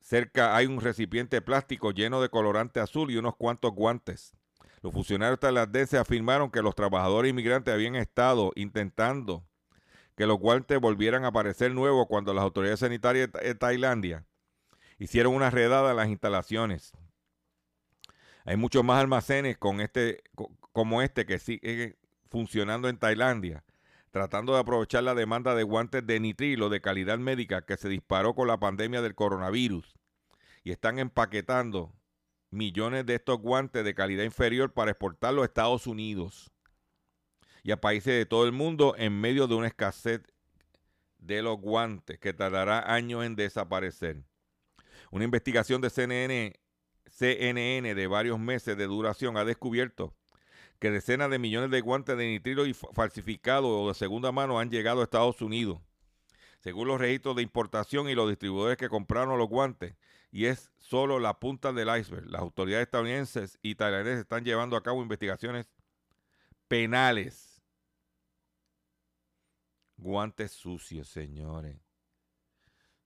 Cerca 0.00 0.56
hay 0.56 0.66
un 0.66 0.80
recipiente 0.80 1.40
plástico 1.40 1.92
lleno 1.92 2.20
de 2.20 2.30
colorante 2.30 2.80
azul 2.80 3.10
y 3.10 3.16
unos 3.16 3.36
cuantos 3.36 3.72
guantes. 3.72 4.37
Los 4.82 4.92
funcionarios 4.92 5.40
tailandeses 5.40 5.98
afirmaron 5.98 6.50
que 6.50 6.62
los 6.62 6.74
trabajadores 6.74 7.30
inmigrantes 7.30 7.72
habían 7.74 7.96
estado 7.96 8.52
intentando 8.54 9.44
que 10.16 10.26
los 10.26 10.38
guantes 10.38 10.80
volvieran 10.80 11.24
a 11.24 11.28
aparecer 11.28 11.72
nuevos 11.72 12.06
cuando 12.08 12.34
las 12.34 12.42
autoridades 12.42 12.80
sanitarias 12.80 13.30
de 13.32 13.54
Tailandia 13.54 14.24
hicieron 14.98 15.32
una 15.32 15.48
redada 15.48 15.92
en 15.92 15.96
las 15.96 16.08
instalaciones. 16.08 16.92
Hay 18.44 18.56
muchos 18.56 18.82
más 18.82 19.00
almacenes 19.00 19.58
con 19.58 19.80
este, 19.80 20.22
como 20.72 21.02
este 21.02 21.24
que 21.24 21.38
sigue 21.38 21.98
funcionando 22.30 22.88
en 22.88 22.98
Tailandia, 22.98 23.64
tratando 24.10 24.54
de 24.54 24.60
aprovechar 24.60 25.04
la 25.04 25.14
demanda 25.14 25.54
de 25.54 25.62
guantes 25.62 26.04
de 26.04 26.18
nitrilo 26.18 26.68
de 26.68 26.80
calidad 26.80 27.18
médica 27.18 27.62
que 27.62 27.76
se 27.76 27.88
disparó 27.88 28.34
con 28.34 28.48
la 28.48 28.58
pandemia 28.58 29.02
del 29.02 29.14
coronavirus 29.14 29.94
y 30.64 30.72
están 30.72 30.98
empaquetando 30.98 31.92
millones 32.50 33.06
de 33.06 33.16
estos 33.16 33.38
guantes 33.38 33.84
de 33.84 33.94
calidad 33.94 34.24
inferior 34.24 34.72
para 34.72 34.90
exportarlos 34.90 35.42
a 35.42 35.46
Estados 35.46 35.86
Unidos 35.86 36.50
y 37.62 37.72
a 37.72 37.80
países 37.80 38.14
de 38.14 38.26
todo 38.26 38.46
el 38.46 38.52
mundo 38.52 38.94
en 38.96 39.20
medio 39.20 39.46
de 39.46 39.54
una 39.54 39.66
escasez 39.66 40.22
de 41.18 41.42
los 41.42 41.58
guantes 41.58 42.18
que 42.18 42.32
tardará 42.32 42.92
años 42.92 43.24
en 43.24 43.36
desaparecer. 43.36 44.22
Una 45.10 45.24
investigación 45.24 45.80
de 45.80 45.90
CNN, 45.90 47.94
de 47.94 48.06
varios 48.06 48.38
meses 48.38 48.76
de 48.76 48.86
duración 48.86 49.36
ha 49.36 49.44
descubierto 49.44 50.14
que 50.78 50.90
decenas 50.90 51.30
de 51.30 51.38
millones 51.38 51.70
de 51.70 51.80
guantes 51.80 52.16
de 52.16 52.26
nitrilo 52.26 52.62
falsificados 52.94 53.68
o 53.68 53.88
de 53.88 53.94
segunda 53.94 54.30
mano 54.30 54.60
han 54.60 54.70
llegado 54.70 55.00
a 55.00 55.04
Estados 55.04 55.42
Unidos. 55.42 55.80
Según 56.60 56.88
los 56.88 57.00
registros 57.00 57.36
de 57.36 57.42
importación 57.42 58.08
y 58.08 58.14
los 58.14 58.28
distribuidores 58.28 58.76
que 58.76 58.88
compraron 58.88 59.38
los 59.38 59.48
guantes, 59.48 59.94
y 60.30 60.46
es 60.46 60.70
solo 60.76 61.18
la 61.18 61.38
punta 61.38 61.72
del 61.72 61.88
iceberg. 61.98 62.26
Las 62.26 62.42
autoridades 62.42 62.86
estadounidenses 62.86 63.58
y 63.62 63.74
tailandesas 63.74 64.20
están 64.20 64.44
llevando 64.44 64.76
a 64.76 64.82
cabo 64.82 65.02
investigaciones 65.02 65.66
penales. 66.68 67.62
Guantes 69.96 70.52
sucios, 70.52 71.08
señores. 71.08 71.76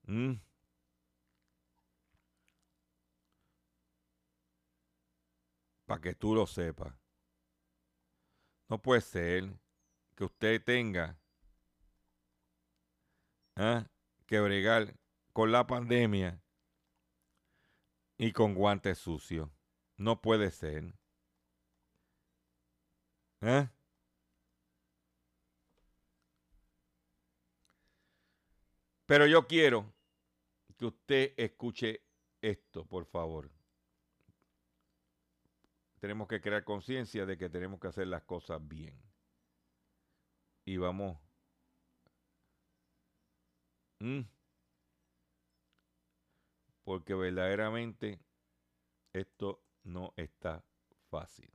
Mm. 0.07 0.35
Para 5.87 6.01
que 6.01 6.15
tú 6.15 6.35
lo 6.35 6.47
sepas. 6.47 6.95
No 8.69 8.81
puede 8.81 9.01
ser 9.01 9.53
que 10.17 10.25
usted 10.25 10.63
tenga 10.63 11.19
¿ah? 13.57 13.87
que 14.27 14.41
bregar 14.41 14.97
con 15.33 15.53
la 15.53 15.67
pandemia 15.67 16.42
y 18.23 18.31
con 18.31 18.55
guantes 18.55 18.99
sucios. 18.99 19.51
No 19.97 20.23
puede 20.23 20.53
ser. 20.53 20.95
¿Eh? 23.41 23.69
Pero 29.07 29.27
yo 29.27 29.49
quiero 29.49 29.93
que 30.79 30.87
usted 30.87 31.35
escuche 31.37 32.05
esto, 32.41 32.85
por 32.87 33.07
favor. 33.07 33.51
Tenemos 35.99 36.29
que 36.29 36.41
crear 36.41 36.63
conciencia 36.63 37.27
de 37.27 37.37
que 37.37 37.49
tenemos 37.49 37.81
que 37.81 37.89
hacer 37.89 38.07
las 38.07 38.23
cosas 38.23 38.61
bien. 38.69 39.03
Y 40.65 40.77
vamos. 40.77 41.19
¿Mm? 43.99 44.21
Porque 46.85 47.15
verdaderamente 47.15 48.21
esto 49.13 49.63
no 49.85 50.13
está 50.17 50.65
fácil. 51.11 51.51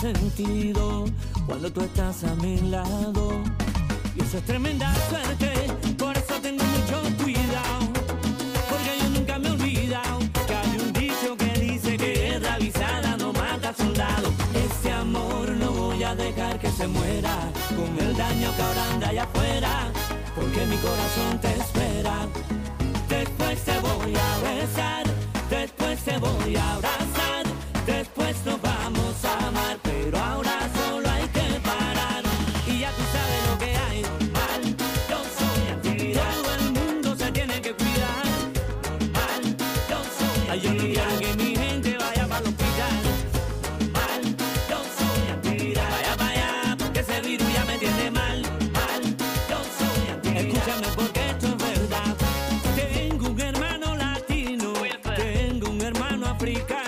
Sentido 0.00 1.04
cuando 1.46 1.70
tú 1.70 1.82
estás 1.82 2.24
a 2.24 2.34
mi 2.36 2.58
lado. 2.58 3.42
Y 4.16 4.22
eso 4.22 4.38
es 4.38 4.44
tremenda 4.44 4.92
suerte, 5.08 5.39
un 56.42 56.79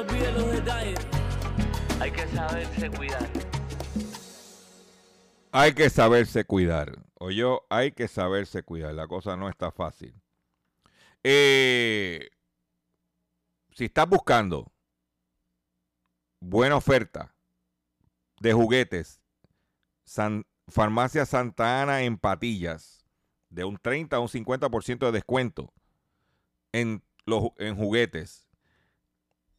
olvide 0.00 0.32
los 0.32 0.50
detalles. 0.52 0.98
Hay 2.00 2.10
que 2.10 2.26
saberse 2.28 2.90
cuidar. 2.90 3.28
Hay 5.52 5.72
que 5.74 5.88
saberse 5.90 6.44
cuidar. 6.44 6.98
O 7.14 7.30
yo, 7.30 7.64
hay 7.70 7.92
que 7.92 8.08
saberse 8.08 8.62
cuidar. 8.62 8.94
La 8.94 9.06
cosa 9.06 9.36
no 9.36 9.48
está 9.48 9.70
fácil. 9.70 10.14
Eh, 11.22 12.28
si 13.72 13.84
estás 13.86 14.08
buscando 14.08 14.72
buena 16.40 16.76
oferta 16.76 17.34
de 18.40 18.52
juguetes, 18.52 19.20
San- 20.04 20.46
Farmacia 20.68 21.24
Santa 21.24 21.82
Ana 21.82 22.02
en 22.02 22.18
patillas, 22.18 23.04
de 23.48 23.64
un 23.64 23.78
30 23.78 24.16
a 24.16 24.20
un 24.20 24.28
50% 24.28 25.06
de 25.06 25.12
descuento 25.12 25.72
en, 26.72 27.02
los, 27.26 27.50
en 27.58 27.76
juguetes. 27.76 28.43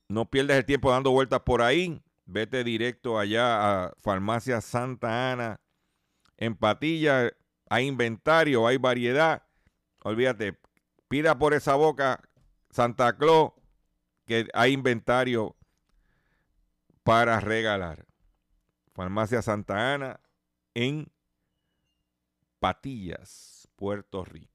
No 0.08 0.30
pierdes 0.30 0.58
el 0.58 0.66
tiempo 0.66 0.91
dando 0.91 1.12
vueltas 1.12 1.41
por 1.41 1.62
ahí. 1.62 2.01
Vete 2.26 2.64
directo 2.64 3.20
allá 3.20 3.86
a 3.86 3.93
Farmacia 4.01 4.62
Santa 4.62 5.32
Ana 5.32 5.62
en 6.38 6.56
patillas. 6.56 7.32
Hay 7.70 7.88
inventario, 7.88 8.68
hay 8.68 8.78
variedad. 8.78 9.43
Olvídate, 10.03 10.60
pida 11.08 11.38
por 11.38 11.53
esa 11.53 11.76
boca 11.76 12.22
Santa 12.70 13.18
Claus 13.18 13.51
que 14.26 14.47
hay 14.53 14.74
inventario 14.74 15.56
para 17.03 17.39
regalar. 17.39 18.06
Farmacia 18.93 19.41
Santa 19.41 19.93
Ana 19.93 20.20
en 20.74 21.12
Patillas, 22.60 23.68
Puerto 23.76 24.24
Rico. 24.26 24.55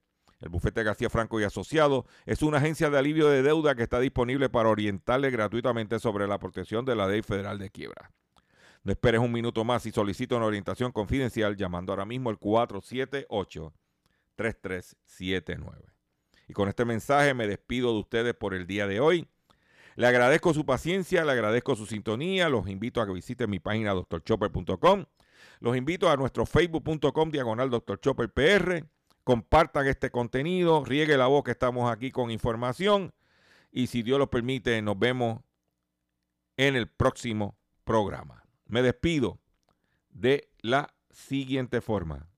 El 0.41 0.49
bufete 0.49 0.83
García 0.83 1.09
Franco 1.09 1.39
y 1.39 1.43
Asociado 1.43 2.05
es 2.25 2.41
una 2.41 2.57
agencia 2.57 2.89
de 2.89 2.97
alivio 2.97 3.29
de 3.29 3.43
deuda 3.43 3.75
que 3.75 3.83
está 3.83 3.99
disponible 3.99 4.49
para 4.49 4.69
orientarle 4.69 5.29
gratuitamente 5.29 5.99
sobre 5.99 6.27
la 6.27 6.39
protección 6.39 6.83
de 6.83 6.95
la 6.95 7.07
Ley 7.07 7.21
Federal 7.21 7.59
de 7.59 7.69
Quiebra. 7.69 8.11
No 8.83 8.91
esperes 8.91 9.21
un 9.21 9.31
minuto 9.31 9.63
más 9.63 9.85
y 9.85 9.91
solicita 9.91 10.35
una 10.35 10.47
orientación 10.47 10.91
confidencial 10.91 11.55
llamando 11.55 11.93
ahora 11.93 12.05
mismo 12.05 12.31
al 12.31 12.39
478-3379. 12.39 13.71
Y 16.47 16.53
con 16.53 16.67
este 16.67 16.85
mensaje 16.85 17.35
me 17.35 17.45
despido 17.45 17.93
de 17.93 17.99
ustedes 17.99 18.33
por 18.33 18.55
el 18.55 18.65
día 18.65 18.87
de 18.87 18.99
hoy. 18.99 19.27
Le 19.95 20.07
agradezco 20.07 20.55
su 20.55 20.65
paciencia, 20.65 21.23
le 21.23 21.33
agradezco 21.33 21.75
su 21.75 21.85
sintonía. 21.85 22.49
Los 22.49 22.67
invito 22.67 22.99
a 22.99 23.05
que 23.05 23.13
visiten 23.13 23.49
mi 23.49 23.59
página 23.59 23.93
drchopper.com. 23.93 25.05
Los 25.59 25.77
invito 25.77 26.09
a 26.09 26.17
nuestro 26.17 26.47
facebook.com 26.47 27.29
diagonal 27.29 27.69
drchopperpr. 27.69 28.87
Compartan 29.23 29.87
este 29.87 30.09
contenido, 30.09 30.83
riegue 30.83 31.17
la 31.17 31.27
voz 31.27 31.43
que 31.43 31.51
estamos 31.51 31.91
aquí 31.91 32.11
con 32.11 32.31
información. 32.31 33.13
Y 33.71 33.87
si 33.87 34.01
Dios 34.01 34.19
lo 34.19 34.29
permite, 34.29 34.81
nos 34.81 34.97
vemos 34.97 35.41
en 36.57 36.75
el 36.75 36.87
próximo 36.87 37.57
programa. 37.83 38.43
Me 38.65 38.81
despido 38.81 39.39
de 40.09 40.49
la 40.61 40.93
siguiente 41.11 41.81
forma. 41.81 42.30